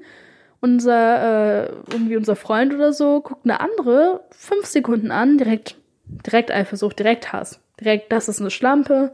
Unser, 0.60 1.66
äh, 1.66 1.72
irgendwie 1.90 2.16
unser 2.16 2.36
Freund 2.36 2.74
oder 2.74 2.92
so 2.92 3.20
guckt 3.20 3.44
eine 3.44 3.60
andere 3.60 4.24
fünf 4.30 4.66
Sekunden 4.66 5.10
an, 5.10 5.36
direkt, 5.36 5.76
direkt 6.06 6.50
Eifersucht, 6.50 6.98
direkt 6.98 7.32
Hass. 7.32 7.60
Direkt, 7.80 8.12
das 8.12 8.28
ist 8.28 8.40
eine 8.40 8.50
Schlampe. 8.50 9.12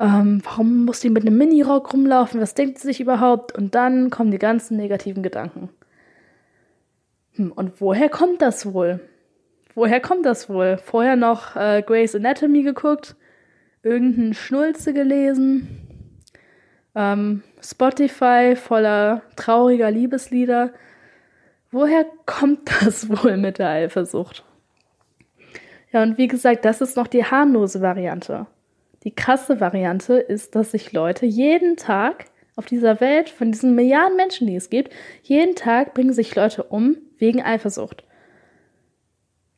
Ähm, 0.00 0.40
warum 0.44 0.84
muss 0.84 1.00
die 1.00 1.10
mit 1.10 1.26
einem 1.26 1.36
Minirock 1.36 1.92
rumlaufen? 1.92 2.40
Was 2.40 2.54
denkt 2.54 2.78
sie 2.78 2.88
sich 2.88 3.00
überhaupt? 3.00 3.56
Und 3.56 3.74
dann 3.74 4.10
kommen 4.10 4.30
die 4.30 4.38
ganzen 4.38 4.76
negativen 4.76 5.22
Gedanken. 5.22 5.68
Hm, 7.34 7.52
und 7.52 7.80
woher 7.80 8.08
kommt 8.08 8.42
das 8.42 8.72
wohl? 8.72 9.00
Woher 9.74 10.00
kommt 10.00 10.26
das 10.26 10.48
wohl? 10.48 10.76
Vorher 10.76 11.16
noch 11.16 11.56
äh, 11.56 11.82
Grey's 11.86 12.14
Anatomy 12.14 12.62
geguckt, 12.62 13.16
irgendeinen 13.82 14.34
Schnulze 14.34 14.92
gelesen, 14.92 15.78
ähm, 16.94 17.42
Spotify 17.62 18.54
voller 18.56 19.22
trauriger 19.36 19.90
Liebeslieder. 19.90 20.72
Woher 21.70 22.04
kommt 22.26 22.70
das 22.82 23.08
wohl 23.08 23.36
mit 23.36 23.58
der 23.58 23.68
Eifersucht? 23.68 24.44
Ja, 25.92 26.02
und 26.02 26.16
wie 26.16 26.28
gesagt, 26.28 26.64
das 26.64 26.80
ist 26.80 26.96
noch 26.96 27.06
die 27.06 27.24
harmlose 27.24 27.82
Variante. 27.82 28.46
Die 29.04 29.14
krasse 29.14 29.60
Variante 29.60 30.14
ist, 30.14 30.54
dass 30.54 30.70
sich 30.70 30.92
Leute 30.92 31.26
jeden 31.26 31.76
Tag 31.76 32.26
auf 32.56 32.66
dieser 32.66 33.00
Welt, 33.00 33.28
von 33.28 33.50
diesen 33.50 33.74
Milliarden 33.74 34.16
Menschen, 34.16 34.46
die 34.46 34.56
es 34.56 34.70
gibt, 34.70 34.92
jeden 35.22 35.56
Tag 35.56 35.94
bringen 35.94 36.12
sich 36.12 36.34
Leute 36.34 36.64
um 36.64 36.96
wegen 37.18 37.42
Eifersucht. 37.42 38.04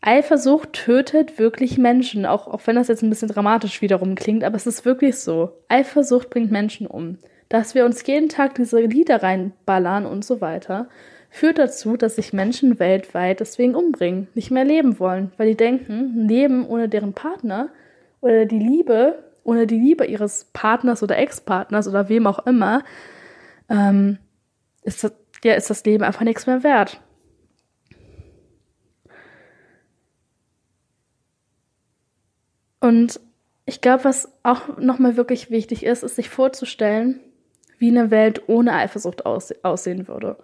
Eifersucht 0.06 0.74
tötet 0.74 1.38
wirklich 1.38 1.78
Menschen, 1.78 2.26
auch, 2.26 2.46
auch 2.46 2.60
wenn 2.66 2.76
das 2.76 2.88
jetzt 2.88 3.02
ein 3.02 3.08
bisschen 3.08 3.30
dramatisch 3.30 3.80
wiederum 3.80 4.16
klingt, 4.16 4.44
aber 4.44 4.56
es 4.56 4.66
ist 4.66 4.84
wirklich 4.84 5.18
so. 5.18 5.52
Eifersucht 5.68 6.28
bringt 6.28 6.52
Menschen 6.52 6.86
um. 6.86 7.16
Dass 7.48 7.74
wir 7.74 7.86
uns 7.86 8.06
jeden 8.06 8.28
Tag 8.28 8.54
diese 8.54 8.80
Lieder 8.80 9.22
reinballern 9.22 10.04
und 10.04 10.22
so 10.22 10.42
weiter, 10.42 10.88
führt 11.30 11.58
dazu, 11.58 11.96
dass 11.96 12.16
sich 12.16 12.34
Menschen 12.34 12.78
weltweit 12.78 13.40
deswegen 13.40 13.74
umbringen, 13.74 14.28
nicht 14.34 14.50
mehr 14.50 14.66
leben 14.66 14.98
wollen, 14.98 15.32
weil 15.38 15.48
die 15.48 15.56
denken, 15.56 16.28
Leben 16.28 16.66
ohne 16.66 16.90
deren 16.90 17.14
Partner 17.14 17.70
oder 18.20 18.44
die 18.44 18.58
Liebe, 18.58 19.24
ohne 19.42 19.66
die 19.66 19.78
Liebe 19.78 20.04
ihres 20.04 20.50
Partners 20.52 21.02
oder 21.02 21.16
Ex-Partners 21.16 21.88
oder 21.88 22.10
wem 22.10 22.26
auch 22.26 22.46
immer, 22.46 22.82
ähm, 23.70 24.18
ist, 24.82 25.02
das, 25.02 25.12
ja, 25.42 25.54
ist 25.54 25.70
das 25.70 25.84
Leben 25.84 26.04
einfach 26.04 26.24
nichts 26.24 26.46
mehr 26.46 26.62
wert. 26.62 27.00
Und 32.84 33.18
ich 33.64 33.80
glaube, 33.80 34.04
was 34.04 34.30
auch 34.42 34.76
nochmal 34.76 35.16
wirklich 35.16 35.50
wichtig 35.50 35.86
ist, 35.86 36.02
ist 36.02 36.16
sich 36.16 36.28
vorzustellen, 36.28 37.18
wie 37.78 37.88
eine 37.88 38.10
Welt 38.10 38.42
ohne 38.46 38.74
Eifersucht 38.74 39.24
aussehen 39.24 40.06
würde. 40.06 40.36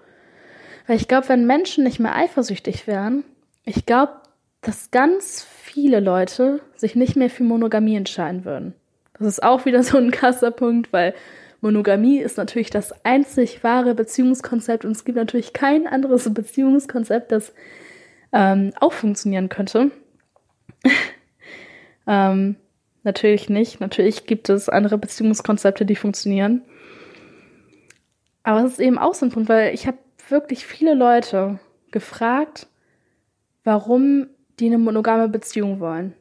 Weil 0.87 0.97
ich 0.97 1.07
glaube, 1.07 1.29
wenn 1.29 1.47
Menschen 1.47 1.85
nicht 1.85 2.01
mehr 2.01 2.17
eifersüchtig 2.17 2.87
wären, 2.87 3.25
ich 3.67 3.85
glaube, 3.85 4.15
dass 4.63 4.91
ganz 4.91 5.43
viele 5.43 6.01
Leute 6.01 6.63
sich 6.77 6.95
nicht 6.95 7.15
mehr 7.15 7.29
für 7.29 7.43
Monogamie 7.43 7.97
entscheiden 7.97 8.47
würden. 8.47 8.73
Das 9.19 9.29
ist 9.29 9.43
auch 9.43 9.67
wieder 9.67 9.83
so 9.83 9.99
ein 9.99 10.11
krasser 10.11 10.51
Punkt, 10.51 10.95
weil 10.95 11.13
Monogamie 11.61 12.21
ist 12.21 12.39
natürlich 12.39 12.71
das 12.71 13.05
einzig 13.05 13.63
wahre 13.63 13.95
Beziehungskonzept 13.95 14.87
und 14.87 14.93
es 14.93 15.05
gibt 15.05 15.17
natürlich 15.17 15.53
kein 15.53 15.87
anderes 15.87 16.25
Beziehungskonzept, 16.33 17.33
das 17.33 17.53
ähm, 18.33 18.73
auch 18.81 18.95
funktionieren 18.95 19.51
könnte. 19.51 19.91
Ähm, 22.07 22.57
natürlich 23.03 23.49
nicht. 23.49 23.81
Natürlich 23.81 24.27
gibt 24.27 24.49
es 24.49 24.69
andere 24.69 24.99
Beziehungskonzepte, 24.99 25.85
die 25.85 25.97
funktionieren. 25.97 26.63
Aber 28.43 28.65
es 28.65 28.73
ist 28.73 28.81
eben 28.81 28.99
auch 28.99 29.15
so 29.15 29.27
ein 29.27 29.33
Punkt, 29.33 29.49
weil 29.49 29.75
ich 29.75 29.87
habe 29.87 29.99
wirklich 30.29 30.67
viele 30.67 30.95
Leute 30.95 31.59
gefragt, 31.91 32.67
warum 33.65 34.29
die 34.59 34.67
eine 34.67 34.79
monogame 34.79 35.29
Beziehung 35.29 35.81
wollen. 35.81 36.15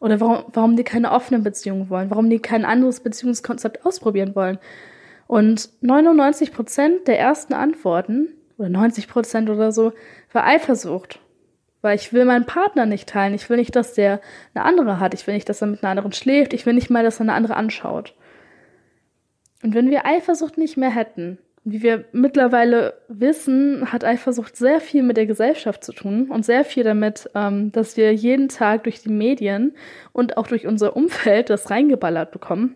Oder 0.00 0.20
warum, 0.20 0.44
warum 0.52 0.76
die 0.76 0.84
keine 0.84 1.12
offene 1.12 1.40
Beziehung 1.40 1.88
wollen, 1.88 2.10
warum 2.10 2.28
die 2.28 2.40
kein 2.40 2.64
anderes 2.64 3.00
Beziehungskonzept 3.00 3.86
ausprobieren 3.86 4.34
wollen. 4.34 4.58
Und 5.28 5.70
99 5.80 6.52
Prozent 6.52 7.06
der 7.06 7.18
ersten 7.18 7.54
Antworten, 7.54 8.28
oder 8.58 8.68
90 8.68 9.08
Prozent 9.08 9.48
oder 9.48 9.72
so, 9.72 9.92
war 10.32 10.44
Eifersucht. 10.44 11.20
Weil 11.82 11.96
ich 11.96 12.12
will 12.12 12.24
meinen 12.24 12.46
Partner 12.46 12.86
nicht 12.86 13.08
teilen. 13.08 13.34
Ich 13.34 13.50
will 13.50 13.58
nicht, 13.58 13.76
dass 13.76 13.92
der 13.92 14.20
eine 14.54 14.64
andere 14.64 15.00
hat. 15.00 15.14
Ich 15.14 15.26
will 15.26 15.34
nicht, 15.34 15.48
dass 15.48 15.60
er 15.60 15.66
mit 15.66 15.82
einer 15.82 15.90
anderen 15.90 16.12
schläft. 16.12 16.54
Ich 16.54 16.64
will 16.64 16.74
nicht 16.74 16.90
mal, 16.90 17.02
dass 17.02 17.18
er 17.18 17.22
eine 17.22 17.34
andere 17.34 17.56
anschaut. 17.56 18.14
Und 19.62 19.74
wenn 19.74 19.90
wir 19.90 20.06
Eifersucht 20.06 20.58
nicht 20.58 20.76
mehr 20.76 20.90
hätten, 20.90 21.38
wie 21.64 21.82
wir 21.82 22.04
mittlerweile 22.12 22.94
wissen, 23.08 23.92
hat 23.92 24.04
Eifersucht 24.04 24.56
sehr 24.56 24.80
viel 24.80 25.02
mit 25.02 25.16
der 25.16 25.26
Gesellschaft 25.26 25.84
zu 25.84 25.92
tun 25.92 26.28
und 26.28 26.44
sehr 26.44 26.64
viel 26.64 26.82
damit, 26.82 27.30
ähm, 27.36 27.70
dass 27.70 27.96
wir 27.96 28.12
jeden 28.12 28.48
Tag 28.48 28.84
durch 28.84 29.00
die 29.00 29.12
Medien 29.12 29.74
und 30.12 30.36
auch 30.36 30.48
durch 30.48 30.66
unser 30.66 30.96
Umfeld 30.96 31.50
das 31.50 31.70
reingeballert 31.70 32.32
bekommen, 32.32 32.74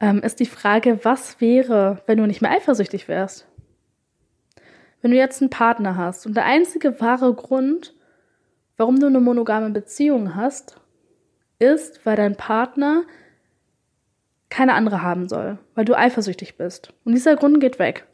ähm, 0.00 0.20
ist 0.22 0.40
die 0.40 0.46
Frage, 0.46 1.00
was 1.04 1.40
wäre, 1.40 2.02
wenn 2.06 2.18
du 2.18 2.26
nicht 2.26 2.42
mehr 2.42 2.50
eifersüchtig 2.50 3.06
wärst? 3.06 3.46
Wenn 5.00 5.12
du 5.12 5.16
jetzt 5.16 5.40
einen 5.40 5.50
Partner 5.50 5.96
hast 5.96 6.26
und 6.26 6.34
der 6.36 6.44
einzige 6.44 7.00
wahre 7.00 7.32
Grund, 7.34 7.94
warum 8.76 8.98
du 8.98 9.06
eine 9.06 9.20
monogame 9.20 9.70
Beziehung 9.70 10.34
hast, 10.34 10.80
ist, 11.58 12.04
weil 12.04 12.16
dein 12.16 12.36
Partner 12.36 13.04
keine 14.48 14.74
andere 14.74 15.02
haben 15.02 15.28
soll, 15.28 15.58
weil 15.74 15.84
du 15.84 15.96
eifersüchtig 15.96 16.56
bist. 16.56 16.94
Und 17.04 17.12
dieser 17.12 17.36
Grund 17.36 17.60
geht 17.60 17.78
weg. 17.78 18.06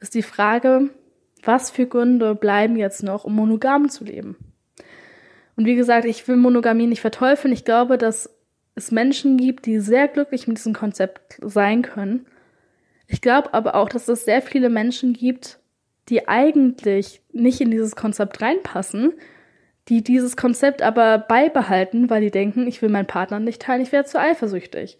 Ist 0.00 0.14
die 0.14 0.22
Frage, 0.22 0.90
was 1.42 1.70
für 1.70 1.86
Gründe 1.86 2.34
bleiben 2.34 2.76
jetzt 2.76 3.02
noch, 3.02 3.24
um 3.24 3.34
monogam 3.34 3.88
zu 3.88 4.04
leben? 4.04 4.36
Und 5.56 5.66
wie 5.66 5.74
gesagt, 5.74 6.06
ich 6.06 6.26
will 6.26 6.36
Monogamie 6.36 6.86
nicht 6.86 7.02
verteufeln. 7.02 7.52
Ich 7.52 7.66
glaube, 7.66 7.98
dass 7.98 8.30
es 8.74 8.90
Menschen 8.90 9.36
gibt, 9.36 9.66
die 9.66 9.78
sehr 9.80 10.08
glücklich 10.08 10.48
mit 10.48 10.56
diesem 10.56 10.72
Konzept 10.72 11.38
sein 11.42 11.82
können 11.82 12.26
ich 13.10 13.20
glaube 13.20 13.52
aber 13.54 13.74
auch, 13.74 13.88
dass 13.88 14.06
es 14.06 14.24
sehr 14.24 14.40
viele 14.40 14.70
Menschen 14.70 15.12
gibt, 15.12 15.58
die 16.08 16.28
eigentlich 16.28 17.20
nicht 17.32 17.60
in 17.60 17.70
dieses 17.70 17.96
Konzept 17.96 18.40
reinpassen, 18.40 19.14
die 19.88 20.04
dieses 20.04 20.36
Konzept 20.36 20.80
aber 20.80 21.18
beibehalten, 21.18 22.08
weil 22.08 22.20
die 22.20 22.30
denken, 22.30 22.68
ich 22.68 22.80
will 22.80 22.88
meinen 22.88 23.08
Partner 23.08 23.40
nicht 23.40 23.62
teilen, 23.62 23.82
ich 23.82 23.90
werde 23.90 24.08
zu 24.08 24.20
eifersüchtig. 24.20 24.98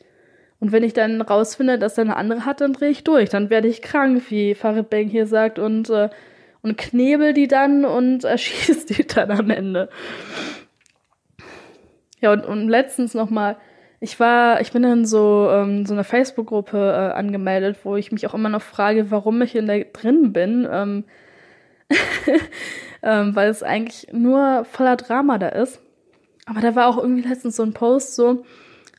Und 0.59 0.73
wenn 0.73 0.83
ich 0.83 0.93
dann 0.93 1.23
rausfinde, 1.23 1.79
dass 1.79 1.97
er 1.99 2.03
eine 2.03 2.17
andere 2.17 2.45
hat, 2.45 2.61
dann 2.61 2.73
drehe 2.73 2.91
ich 2.91 3.05
durch. 3.05 3.31
Dann 3.31 3.49
werde 3.49 3.69
ich 3.69 3.81
krank, 3.81 4.25
wie 4.29 4.57
Farid 4.57 4.91
Bang 4.91 5.07
hier 5.07 5.27
sagt, 5.27 5.61
und, 5.61 5.89
äh, 5.89 6.11
und 6.63 6.77
knebel 6.77 7.33
die 7.33 7.47
dann 7.47 7.85
und 7.85 8.25
erschießt 8.25 8.91
die 8.91 9.07
dann 9.07 9.31
am 9.31 9.51
Ende. 9.51 9.89
Ja, 12.21 12.33
und, 12.33 12.45
und 12.45 12.69
letztens 12.69 13.15
nochmal 13.15 13.57
ich 14.01 14.19
war, 14.19 14.63
ich 14.63 14.73
bin 14.73 14.83
in 14.83 15.05
so, 15.05 15.49
ähm, 15.51 15.85
so 15.85 15.93
einer 15.93 16.05
Facebook-Gruppe 16.05 16.79
äh, 16.79 17.17
angemeldet, 17.17 17.79
wo 17.85 17.97
ich 17.97 18.13
mich 18.13 18.27
auch 18.27 18.35
immer 18.35 18.49
noch 18.49 18.63
frage, 18.63 19.11
warum 19.11 19.43
ich 19.43 19.55
in 19.55 19.67
der 19.67 19.85
drin 19.85 20.33
bin. 20.33 20.67
Ähm, 20.71 21.05
ähm, 23.03 23.37
weil 23.37 23.51
es 23.51 23.63
eigentlich 23.63 24.09
nur 24.13 24.65
voller 24.65 24.97
Drama 24.97 25.39
da 25.39 25.49
ist. 25.49 25.83
Aber 26.47 26.61
da 26.61 26.75
war 26.75 26.89
auch 26.89 26.99
irgendwie 26.99 27.29
letztens 27.29 27.57
so 27.57 27.63
ein 27.63 27.75
Post 27.75 28.17
so, 28.17 28.45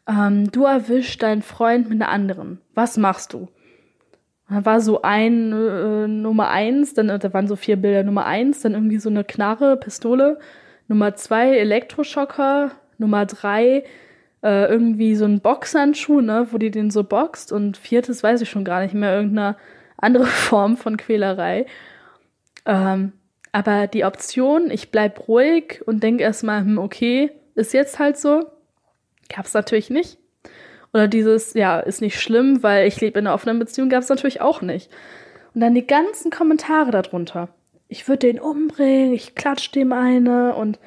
ähm, 0.08 0.52
du 0.52 0.66
erwischst 0.66 1.22
deinen 1.24 1.42
Freund 1.42 1.90
mit 1.90 2.02
einer 2.02 2.12
anderen. 2.12 2.62
Was 2.76 2.98
machst 2.98 3.34
du? 3.34 3.48
Da 4.50 4.66
war 4.66 4.82
so 4.82 5.02
ein 5.02 5.52
äh, 5.54 6.08
Nummer 6.08 6.50
eins, 6.50 6.94
dann 6.94 7.08
da 7.08 7.34
waren 7.34 7.48
so 7.48 7.56
vier 7.56 7.78
Bilder 7.78 8.04
Nummer 8.04 8.26
eins, 8.26 8.62
dann 8.62 8.74
irgendwie 8.74 9.00
so 9.00 9.10
eine 9.10 9.24
Knarre, 9.24 9.78
Pistole, 9.78 10.40
Nummer 10.88 11.16
zwei 11.16 11.58
Elektroschocker, 11.58 12.72
Nummer 12.98 13.26
drei 13.26 13.84
äh, 14.44 14.66
irgendwie 14.66 15.16
so 15.16 15.26
ein 15.26 15.40
Boxhandschuh, 15.42 16.22
ne, 16.22 16.48
wo 16.52 16.58
die 16.58 16.72
den 16.72 16.92
so 16.92 17.04
boxt 17.04 17.52
und 17.52 17.78
viertes 17.78 18.24
weiß 18.24 18.42
ich 18.42 18.50
schon 18.50 18.66
gar 18.66 18.82
nicht 18.82 18.94
mehr, 18.94 19.16
irgendeine 19.16 19.56
andere 19.98 20.26
Form 20.28 20.78
von 20.78 20.98
Quälerei. 20.98 21.66
Ähm, 22.66 23.14
aber 23.52 23.88
die 23.88 24.06
Option, 24.06 24.72
ich 24.72 24.92
bleib 24.92 25.28
ruhig 25.28 25.82
und 25.86 26.02
denke 26.04 26.24
erstmal, 26.24 26.62
hm, 26.62 26.78
okay, 26.78 27.32
ist 27.56 27.74
jetzt 27.74 28.00
halt 28.00 28.18
so, 28.18 28.46
gab 29.30 29.46
es 29.46 29.54
natürlich 29.54 29.90
nicht. 29.90 30.18
Oder 30.94 31.08
dieses, 31.08 31.54
ja, 31.54 31.80
ist 31.80 32.02
nicht 32.02 32.20
schlimm, 32.20 32.64
weil 32.64 32.88
ich 32.88 33.00
lebe 33.00 33.20
in 33.20 33.28
einer 33.28 33.36
offenen 33.36 33.60
Beziehung, 33.60 33.90
gab 33.90 34.04
es 34.04 34.10
natürlich 34.10 34.42
auch 34.42 34.62
nicht. 34.62 34.90
Und 35.54 35.62
dann 35.62 35.76
die 35.76 35.88
ganzen 35.88 36.32
Kommentare 36.32 36.92
darunter. 36.92 37.50
Ich 37.88 38.08
würde 38.08 38.28
den 38.28 38.40
umbringen, 38.40 39.14
ich 39.14 39.36
klatsch 39.36 39.72
dem 39.72 39.92
eine 39.92 40.56
und, 40.56 40.80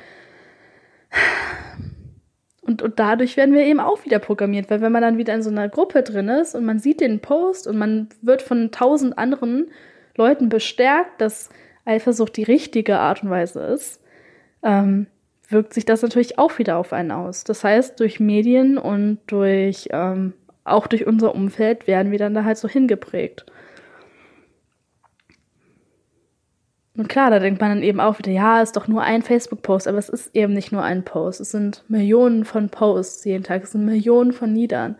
und, 2.67 2.83
und 2.83 2.99
dadurch 2.99 3.37
werden 3.37 3.55
wir 3.55 3.63
eben 3.63 3.81
auch 3.81 4.05
wieder 4.05 4.19
programmiert, 4.19 4.71
weil 4.71 4.81
wenn 4.81 4.93
man 4.93 5.03
dann 5.03 5.19
wieder 5.19 5.35
in 5.35 5.43
so 5.43 5.51
einer 5.51 5.69
Gruppe 5.69 6.03
drin 6.03 6.29
ist 6.29 6.55
und 6.55 6.65
man 6.65 6.79
sieht 6.79 7.01
den 7.01 7.21
Post 7.21 7.67
und 7.67 7.77
man 7.77 8.09
wird 8.23 8.43
von 8.43 8.71
tausend 8.71 9.19
anderen 9.19 9.71
Leuten 10.17 10.49
bestärkt, 10.49 11.21
dass 11.21 11.51
Eifersucht 11.85 12.37
die 12.37 12.45
richtige 12.45 12.99
Art 12.99 13.23
und 13.23 13.31
Weise 13.31 13.61
ist, 13.61 14.01
ähm, 14.63 15.07
wirkt 15.49 15.75
sich 15.75 15.85
das 15.85 16.03
natürlich 16.03 16.39
auch 16.39 16.59
wieder 16.59 16.79
auf 16.79 16.93
einen 16.93 17.11
aus. 17.11 17.45
Das 17.45 17.65
heißt, 17.65 18.01
durch 18.01 18.19
Medien 18.21 18.79
und 18.79 19.19
durch 19.27 19.89
ähm, 19.93 20.33
auch 20.65 20.87
durch 20.87 21.07
unser 21.07 21.35
Umfeld 21.35 21.87
werden 21.87 22.11
wir 22.11 22.19
dann 22.19 22.35
da 22.35 22.45
halt 22.45 22.57
so 22.57 22.69
hingeprägt. 22.69 23.45
Und 26.97 27.09
klar, 27.09 27.31
da 27.31 27.41
denkt 27.41 27.61
man 27.61 27.71
dann 27.71 27.83
eben 27.83 27.99
auch 27.99 28.19
wieder, 28.19 28.31
ja, 28.31 28.63
ist 28.63 28.77
doch 28.77 28.87
nur 28.87 29.03
ein 29.03 29.23
Facebook-Post, 29.23 29.89
aber 29.89 29.99
es 29.99 30.09
ist 30.09 30.35
eben 30.35 30.53
nicht 30.53 30.71
nur 30.71 30.83
ein 30.85 31.05
Post. 31.05 31.41
Es 31.41 31.51
sind 31.51 31.85
Millionen 31.89 32.45
von 32.45 32.69
Posts 32.69 33.25
jeden 33.25 33.43
Tag, 33.43 33.65
es 33.65 33.73
sind 33.73 33.85
Millionen 33.85 34.33
von 34.33 34.53
Niedern. 34.53 34.97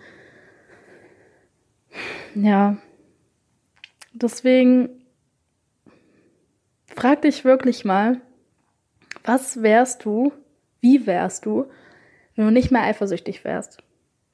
Ja. 2.35 2.77
Deswegen 4.13 4.89
frag 6.87 7.23
dich 7.23 7.45
wirklich 7.45 7.85
mal, 7.85 8.21
was 9.23 9.63
wärst 9.63 10.05
du, 10.05 10.33
wie 10.81 11.07
wärst 11.07 11.47
du, 11.47 11.67
wenn 12.35 12.45
du 12.47 12.51
nicht 12.51 12.73
mehr 12.73 12.83
eifersüchtig 12.83 13.45
wärst? 13.45 13.83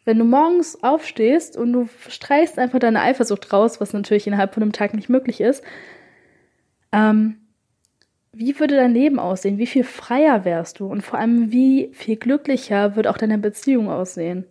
Wenn 0.07 0.19
du 0.19 0.25
morgens 0.25 0.83
aufstehst 0.83 1.59
und 1.59 1.75
du 1.75 1.89
streichst 2.09 2.59
einfach 2.59 2.79
deine 2.79 3.03
Eifersucht 3.03 3.53
raus, 3.53 3.83
was 3.83 3.93
natürlich 3.93 4.27
innerhalb 4.27 4.55
von 4.55 4.63
einem 4.63 4.73
Tag 4.73 4.95
nicht 4.95 5.11
möglich 5.11 5.43
ist, 5.43 5.63
ähm, 6.93 7.40
wie 8.41 8.59
würde 8.59 8.75
dein 8.75 8.95
Leben 8.95 9.19
aussehen? 9.19 9.59
Wie 9.59 9.67
viel 9.67 9.85
freier 9.85 10.47
wärst 10.47 10.81
du? 10.81 10.87
Und 10.87 11.03
vor 11.03 11.19
allem, 11.19 11.53
wie 11.53 11.91
viel 11.93 12.17
glücklicher 12.17 12.97
würde 12.97 13.11
auch 13.11 13.19
deine 13.19 13.37
Beziehung 13.37 13.91
aussehen? 13.91 14.47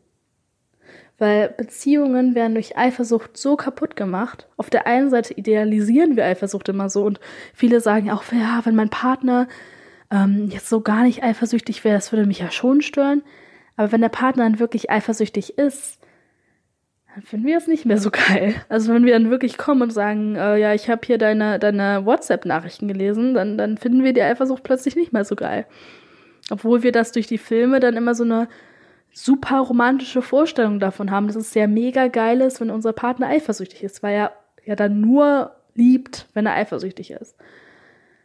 Weil 1.18 1.50
Beziehungen 1.50 2.36
werden 2.36 2.54
durch 2.54 2.78
Eifersucht 2.78 3.36
so 3.36 3.56
kaputt 3.56 3.96
gemacht. 3.96 4.48
Auf 4.58 4.70
der 4.70 4.86
einen 4.86 5.10
Seite 5.10 5.34
idealisieren 5.34 6.16
wir 6.16 6.26
Eifersucht 6.26 6.70
immer 6.70 6.88
so 6.88 7.04
und 7.04 7.20
viele 7.56 7.82
sagen 7.82 8.12
auch, 8.12 8.24
ja, 8.32 8.62
wenn 8.64 8.76
mein 8.76 8.92
Partner 8.92 9.48
ähm, 10.12 10.50
jetzt 10.52 10.70
so 10.70 10.82
gar 10.82 11.02
nicht 11.02 11.24
eifersüchtig 11.24 11.84
wäre, 11.84 11.96
das 11.96 12.12
würde 12.12 12.28
mich 12.28 12.40
ja 12.40 12.52
schon 12.52 12.84
stören. 12.84 13.24
Aber 13.76 13.92
wenn 13.92 14.02
der 14.02 14.10
Partner 14.10 14.44
dann 14.44 14.60
wirklich 14.60 14.92
eifersüchtig 14.92 15.58
ist, 15.58 15.99
dann 17.20 17.26
finden 17.26 17.48
wir 17.48 17.58
es 17.58 17.68
nicht 17.68 17.86
mehr 17.86 17.98
so 17.98 18.12
geil. 18.12 18.56
Also 18.70 18.94
wenn 18.94 19.06
wir 19.06 19.12
dann 19.12 19.30
wirklich 19.30 19.58
kommen 19.58 19.82
und 19.82 19.92
sagen, 19.92 20.36
äh, 20.36 20.58
ja, 20.58 20.74
ich 20.74 20.90
habe 20.90 21.02
hier 21.06 21.18
deine, 21.18 21.60
deine 21.60 22.06
WhatsApp-Nachrichten 22.06 22.88
gelesen, 22.88 23.34
dann, 23.34 23.58
dann 23.58 23.78
finden 23.78 24.06
wir 24.06 24.14
die 24.14 24.22
Eifersucht 24.22 24.64
plötzlich 24.64 24.96
nicht 24.96 25.12
mehr 25.12 25.26
so 25.26 25.36
geil. 25.36 25.66
Obwohl 26.50 26.82
wir 26.82 26.94
das 26.94 27.12
durch 27.12 27.28
die 27.28 27.38
Filme 27.38 27.82
dann 27.82 27.98
immer 27.98 28.16
so 28.16 28.24
eine 28.24 28.48
super 29.12 29.60
romantische 29.60 30.22
Vorstellung 30.22 30.80
davon 30.80 31.12
haben, 31.12 31.28
dass 31.28 31.36
es 31.36 31.52
sehr 31.52 31.68
mega 31.68 32.08
geil 32.08 32.40
ist, 32.40 32.62
wenn 32.62 32.70
unser 32.70 32.94
Partner 32.94 33.28
eifersüchtig 33.28 33.84
ist, 33.84 34.02
weil 34.02 34.16
er 34.16 34.32
ja 34.66 34.76
dann 34.76 35.02
nur 35.02 35.52
liebt, 35.76 36.28
wenn 36.34 36.46
er 36.46 36.54
eifersüchtig 36.54 37.12
ist. 37.12 37.36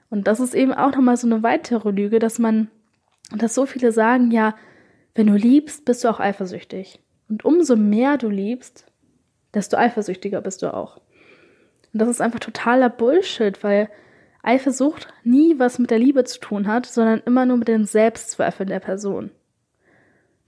Und 0.09 0.29
das 0.29 0.39
ist 0.39 0.55
eben 0.55 0.73
auch 0.73 0.93
nochmal 0.93 1.17
so 1.17 1.27
eine 1.27 1.43
weitere 1.43 1.91
Lüge, 1.91 2.21
dass 2.21 2.39
man, 2.39 2.69
dass 3.35 3.57
so 3.57 3.67
viele 3.67 3.91
sagen, 3.91 4.31
ja, 4.31 4.55
wenn 5.17 5.27
du 5.27 5.35
liebst, 5.35 5.85
bist 5.85 6.05
du 6.05 6.09
auch 6.09 6.21
eifersüchtig. 6.21 7.01
Und 7.29 7.45
umso 7.45 7.77
mehr 7.77 8.17
du 8.19 8.29
liebst, 8.29 8.87
desto 9.55 9.77
eifersüchtiger 9.77 10.41
bist 10.41 10.63
du 10.63 10.73
auch. 10.73 10.99
Und 11.93 12.01
das 12.01 12.09
ist 12.09 12.21
einfach 12.21 12.41
totaler 12.41 12.91
Bullshit, 12.91 13.63
weil 13.63 13.89
Eifersucht 14.43 15.09
nie 15.23 15.59
was 15.59 15.79
mit 15.79 15.91
der 15.91 15.99
Liebe 15.99 16.25
zu 16.25 16.39
tun 16.39 16.67
hat, 16.67 16.87
sondern 16.87 17.23
immer 17.25 17.47
nur 17.47 17.57
mit 17.57 17.69
den 17.69 17.87
Selbstzweifeln 17.87 18.69
der 18.69 18.81
Person. 18.81 19.31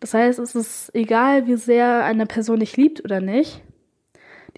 Das 0.01 0.12
heißt, 0.12 0.39
es 0.39 0.55
ist 0.55 0.95
egal, 0.95 1.47
wie 1.47 1.57
sehr 1.57 2.05
eine 2.05 2.27
Person 2.27 2.61
dich 2.61 2.77
liebt 2.77 3.03
oder 3.03 3.21
nicht. 3.21 3.62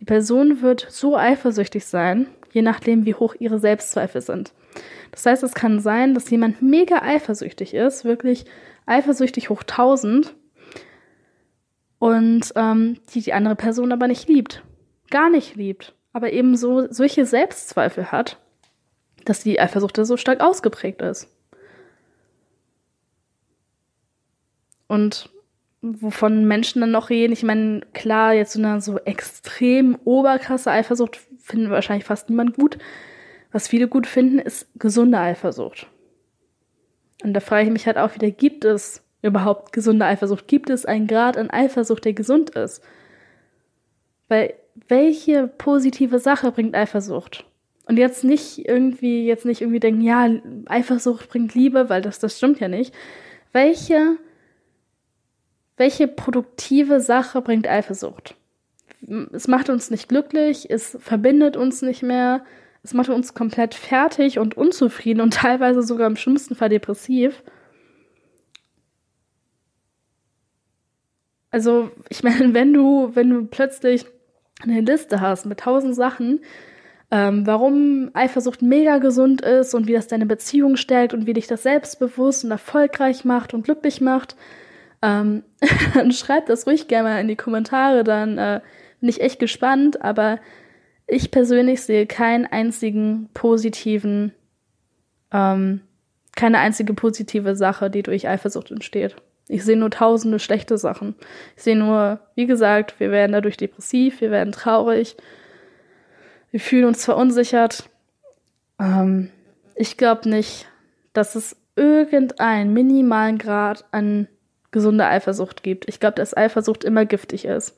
Die 0.01 0.05
Person 0.05 0.63
wird 0.63 0.87
so 0.91 1.17
eifersüchtig 1.17 1.85
sein, 1.87 2.27
je 2.53 2.63
nachdem, 2.63 3.07
wie 3.07 3.15
hoch 3.15 3.35
ihre 3.39 3.61
Selbstzweifel 3.61 4.21
sind. 4.21 4.53
Das 5.13 5.27
heißt, 5.27 5.43
es 5.43 5.55
kann 5.55 5.81
sein, 5.81 6.15
dass 6.15 6.31
jemand 6.31 6.61
mega 6.63 7.03
eifersüchtig 7.03 7.75
ist, 7.75 8.05
wirklich 8.05 8.45
eifersüchtig 8.87 9.51
hoch 9.51 9.63
1000 9.63 10.35
und 11.99 12.53
ähm, 12.55 12.99
die 13.13 13.23
die 13.23 13.33
andere 13.33 13.57
Person 13.57 13.93
aber 13.93 14.09
nicht 14.09 14.29
liebt, 14.29 14.63
gar 15.11 15.31
nicht 15.31 15.57
liebt, 15.57 15.95
aber 16.13 16.33
eben 16.33 16.57
so 16.57 16.91
solche 16.91 17.27
Selbstzweifel 17.27 18.13
hat, 18.13 18.39
dass 19.25 19.43
die 19.43 19.61
Eifersucht 19.61 19.97
so 19.97 20.17
stark 20.17 20.41
ausgeprägt 20.41 21.03
ist. 21.03 21.29
Und 24.87 25.31
wovon 25.83 26.47
Menschen 26.47 26.81
dann 26.81 26.91
noch 26.91 27.11
reden, 27.11 27.33
ich 27.33 27.43
meine, 27.43 27.81
klar, 27.93 28.33
jetzt 28.33 28.53
so 28.53 28.59
eine 28.59 28.81
so 28.81 28.99
extrem 28.99 29.99
oberkrasse 30.05 30.71
Eifersucht 30.71 31.21
finden 31.39 31.71
wahrscheinlich 31.71 32.05
fast 32.05 32.31
niemand 32.31 32.57
gut. 32.57 32.79
Was 33.53 33.69
viele 33.69 33.89
gut 33.89 34.07
finden, 34.07 34.39
ist 34.39 34.69
gesunde 34.79 35.19
Eifersucht. 35.19 35.87
Und 37.23 37.33
da 37.35 37.41
frage 37.41 37.67
ich 37.67 37.73
mich 37.73 37.87
halt 37.87 37.97
auch 37.97 38.15
wieder, 38.15 38.31
gibt 38.31 38.65
es 38.65 39.03
überhaupt 39.23 39.73
gesunde 39.73 40.05
Eifersucht? 40.05 40.49
Gibt 40.49 40.71
es 40.71 40.87
einen 40.87 41.07
Grad 41.07 41.37
an 41.37 41.51
Eifersucht, 41.51 42.05
der 42.05 42.13
gesund 42.13 42.51
ist? 42.51 42.83
Weil 44.29 44.55
welche 44.89 45.49
positive 45.49 46.19
Sache 46.19 46.53
bringt 46.53 46.75
Eifersucht? 46.75 47.45
Und 47.87 47.97
jetzt 47.97 48.23
nicht 48.23 48.69
irgendwie, 48.69 49.27
jetzt 49.27 49.47
nicht 49.47 49.63
irgendwie 49.63 49.81
denken, 49.81 50.03
ja, 50.03 50.29
Eifersucht 50.67 51.31
bringt 51.31 51.55
Liebe, 51.55 51.89
weil 51.89 52.03
das, 52.03 52.19
das 52.19 52.37
stimmt 52.37 52.61
ja 52.61 52.69
nicht. 52.69 52.95
Welche 53.53 54.19
welche 55.79 56.09
produktive 56.09 57.01
Sache 57.01 57.41
bringt 57.41 57.69
Eifersucht? 57.69 58.35
Es 59.33 59.47
macht 59.47 59.71
uns 59.71 59.91
nicht 59.91 60.09
glücklich, 60.09 60.69
es 60.69 60.99
verbindet 61.01 61.57
uns 61.57 61.83
nicht 61.83 62.03
mehr, 62.03 62.45
es 62.83 62.95
macht 62.95 63.09
uns 63.09 63.33
komplett 63.33 63.75
fertig 63.75 64.41
und 64.41 64.57
unzufrieden 64.57 65.21
und 65.21 65.35
teilweise 65.35 65.83
sogar 65.83 66.09
im 66.09 66.17
schlimmsten 66.17 66.57
Fall 66.57 66.69
depressiv. 66.69 67.43
Also, 71.51 71.91
ich 72.09 72.23
meine, 72.23 72.55
wenn 72.55 72.73
du, 72.73 73.11
wenn 73.15 73.31
du 73.31 73.47
plötzlich 73.47 74.07
eine 74.63 74.81
Liste 74.81 75.21
hast 75.21 75.47
mit 75.47 75.61
tausend 75.61 75.95
Sachen, 75.95 76.41
ähm, 77.11 77.47
warum 77.47 78.11
Eifersucht 78.13 78.61
mega 78.61 78.99
gesund 78.99 79.41
ist 79.41 79.75
und 79.75 79.87
wie 79.87 79.95
das 79.95 80.09
deine 80.09 80.27
Beziehung 80.27 80.77
stärkt 80.77 81.15
und 81.15 81.27
wie 81.27 81.33
dich 81.33 81.47
das 81.47 81.63
selbstbewusst 81.63 82.45
und 82.45 82.51
erfolgreich 82.51 83.25
macht 83.25 83.55
und 83.55 83.63
glücklich 83.63 84.01
macht, 84.01 84.37
ähm, 85.01 85.43
dann 85.95 86.13
schreibt 86.13 86.51
das 86.51 86.67
ruhig 86.67 86.89
gerne 86.89 87.09
mal 87.09 87.21
in 87.21 87.29
die 87.29 87.37
Kommentare, 87.37 88.05
dann 88.05 88.37
äh, 88.37 88.61
bin 89.01 89.09
ich 89.09 89.21
echt 89.21 89.39
gespannt, 89.39 90.03
aber 90.03 90.39
ich 91.07 91.31
persönlich 91.31 91.83
sehe 91.83 92.07
keinen 92.07 92.45
einzigen 92.45 93.31
positiven, 93.33 94.35
ähm, 95.33 95.81
keine 96.37 96.59
einzige 96.59 96.93
positive 96.93 97.57
Sache, 97.57 97.89
die 97.89 98.03
durch 98.03 98.29
Eifersucht 98.29 98.71
entsteht. 98.71 99.17
Ich 99.49 99.65
sehe 99.65 99.77
nur 99.77 99.91
tausende 99.91 100.39
schlechte 100.39 100.77
Sachen. 100.77 101.15
Ich 101.57 101.63
sehe 101.63 101.77
nur, 101.77 102.21
wie 102.35 102.47
gesagt, 102.47 103.01
wir 103.01 103.11
werden 103.11 103.33
dadurch 103.33 103.57
depressiv, 103.57 104.21
wir 104.21 104.31
werden 104.31 104.53
traurig, 104.53 105.17
wir 106.51 106.61
fühlen 106.61 106.85
uns 106.85 107.05
verunsichert. 107.05 107.89
Ähm, 108.79 109.31
ich 109.75 109.97
glaube 109.97 110.29
nicht, 110.29 110.67
dass 111.13 111.35
es 111.35 111.57
irgendeinen 111.77 112.73
minimalen 112.73 113.39
Grad 113.39 113.87
an 113.91 114.29
gesunde 114.71 115.07
Eifersucht 115.07 115.63
gibt. 115.63 115.89
Ich 115.89 116.01
glaube, 116.01 116.17
dass 116.17 116.37
Eifersucht 116.37 116.85
immer 116.85 117.07
giftig 117.07 117.45
ist. 117.45 117.77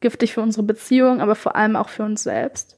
Giftig 0.00 0.34
für 0.34 0.42
unsere 0.42 0.62
Beziehung, 0.62 1.20
aber 1.20 1.34
vor 1.34 1.56
allem 1.56 1.74
auch 1.74 1.88
für 1.88 2.04
uns 2.04 2.22
selbst. 2.22 2.77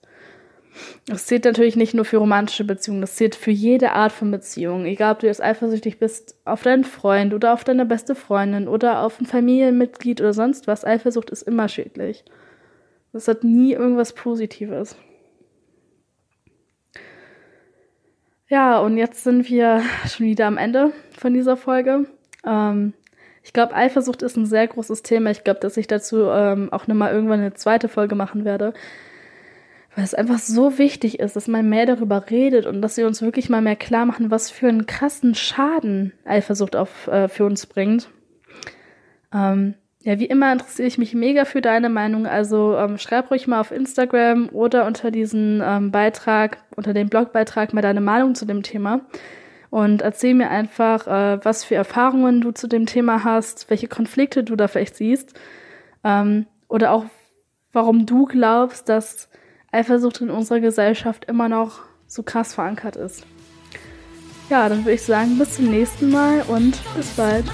Das 1.07 1.27
zählt 1.27 1.45
natürlich 1.45 1.77
nicht 1.77 1.95
nur 1.95 2.05
für 2.05 2.19
romantische 2.19 2.65
Beziehungen, 2.65 3.01
das 3.01 3.17
zählt 3.17 3.35
für 3.35 3.51
jede 3.51 3.93
Art 3.93 4.13
von 4.13 4.31
Beziehung. 4.31 4.85
Egal, 4.85 5.15
ob 5.15 5.21
du 5.21 5.27
jetzt 5.27 5.43
eifersüchtig 5.43 5.99
bist 5.99 6.37
auf 6.45 6.63
deinen 6.63 6.85
Freund 6.85 7.35
oder 7.35 7.53
auf 7.53 7.65
deine 7.65 7.87
beste 7.87 8.15
Freundin 8.15 8.69
oder 8.69 9.03
auf 9.03 9.21
ein 9.21 9.27
Familienmitglied 9.27 10.21
oder 10.21 10.33
sonst 10.33 10.67
was. 10.67 10.85
Eifersucht 10.85 11.31
ist 11.31 11.43
immer 11.43 11.69
schädlich. 11.69 12.25
Das 13.13 13.29
hat 13.29 13.45
nie 13.45 13.73
irgendwas 13.73 14.13
Positives. 14.13 14.97
Ja, 18.49 18.81
und 18.81 18.97
jetzt 18.97 19.23
sind 19.23 19.49
wir 19.49 19.83
schon 20.09 20.27
wieder 20.27 20.47
am 20.47 20.59
Ende 20.59 20.93
von 21.17 21.33
dieser 21.35 21.57
Folge. 21.57 22.07
Ähm, 22.45 22.95
ich 23.43 23.53
glaube, 23.53 23.75
Eifersucht 23.75 24.23
ist 24.23 24.37
ein 24.37 24.47
sehr 24.47 24.67
großes 24.67 25.03
Thema. 25.03 25.31
Ich 25.31 25.45
glaube, 25.45 25.61
dass 25.61 25.77
ich 25.77 25.87
dazu 25.87 26.27
ähm, 26.31 26.73
auch 26.73 26.87
nochmal 26.87 27.13
irgendwann 27.13 27.41
eine 27.41 27.55
zweite 27.55 27.89
Folge 27.89 28.15
machen 28.15 28.45
werde. 28.45 28.75
Weil 29.95 30.05
es 30.05 30.15
einfach 30.15 30.39
so 30.39 30.79
wichtig 30.79 31.19
ist, 31.19 31.35
dass 31.35 31.49
man 31.49 31.69
mehr 31.69 31.85
darüber 31.87 32.31
redet 32.31 32.67
und 32.67 32.81
dass 32.81 32.97
wir 32.97 33.07
uns 33.07 33.23
wirklich 33.23 33.49
mal 33.49 33.61
mehr 33.61 33.77
klar 33.77 34.07
machen, 34.07 34.31
was 34.31 34.51
für 34.51 34.69
einen 34.69 34.87
krassen 34.87 35.35
Schaden 35.35 36.13
Eifersucht 36.25 36.77
auf, 36.77 37.09
äh, 37.09 37.29
für 37.29 37.45
uns 37.45 37.67
bringt. 37.67 38.09
Ähm, 39.35 39.75
ja, 40.03 40.19
wie 40.19 40.27
immer 40.27 40.53
interessiere 40.53 40.89
ich 40.89 40.97
mich 40.97 41.15
mega 41.15 41.45
für 41.45 41.61
deine 41.61 41.89
Meinung. 41.89 42.27
Also 42.27 42.77
ähm, 42.77 42.99
schreib 42.99 43.31
ruhig 43.31 43.47
mal 43.47 43.61
auf 43.61 43.71
Instagram 43.71 44.49
oder 44.51 44.87
unter 44.87 45.11
diesen 45.11 45.61
ähm, 45.63 45.91
Beitrag, 45.91 46.59
unter 46.77 46.95
dem 46.95 47.09
Blogbeitrag 47.09 47.75
mal 47.75 47.83
deine 47.83 48.01
Meinung 48.01 48.35
zu 48.35 48.47
dem 48.47 48.63
Thema 48.63 49.01
und 49.71 50.03
erzähl 50.03 50.35
mir 50.35 50.51
einfach, 50.51 51.07
äh, 51.07 51.45
was 51.45 51.65
für 51.65 51.77
Erfahrungen 51.77 52.41
du 52.41 52.51
zu 52.53 52.67
dem 52.67 52.87
Thema 52.87 53.25
hast, 53.25 53.71
welche 53.71 53.89
Konflikte 53.89 54.43
du 54.43 54.57
da 54.57 54.69
vielleicht 54.69 54.97
siehst 54.97 55.39
ähm, 56.05 56.47
oder 56.69 56.93
auch, 56.93 57.05
warum 57.73 58.05
du 58.05 58.27
glaubst, 58.27 58.89
dass 58.89 59.29
Eifersucht 59.73 60.21
in 60.21 60.31
unserer 60.31 60.61
Gesellschaft 60.61 61.25
immer 61.27 61.49
noch 61.49 61.81
so 62.07 62.23
krass 62.23 62.55
verankert 62.55 62.97
ist. 62.97 63.25
Ja, 64.49 64.69
dann 64.69 64.81
würde 64.81 64.95
ich 64.95 65.03
sagen, 65.03 65.39
bis 65.39 65.55
zum 65.55 65.71
nächsten 65.71 66.11
Mal 66.11 66.43
und 66.43 66.81
bis 66.97 67.11
bald. 67.11 67.45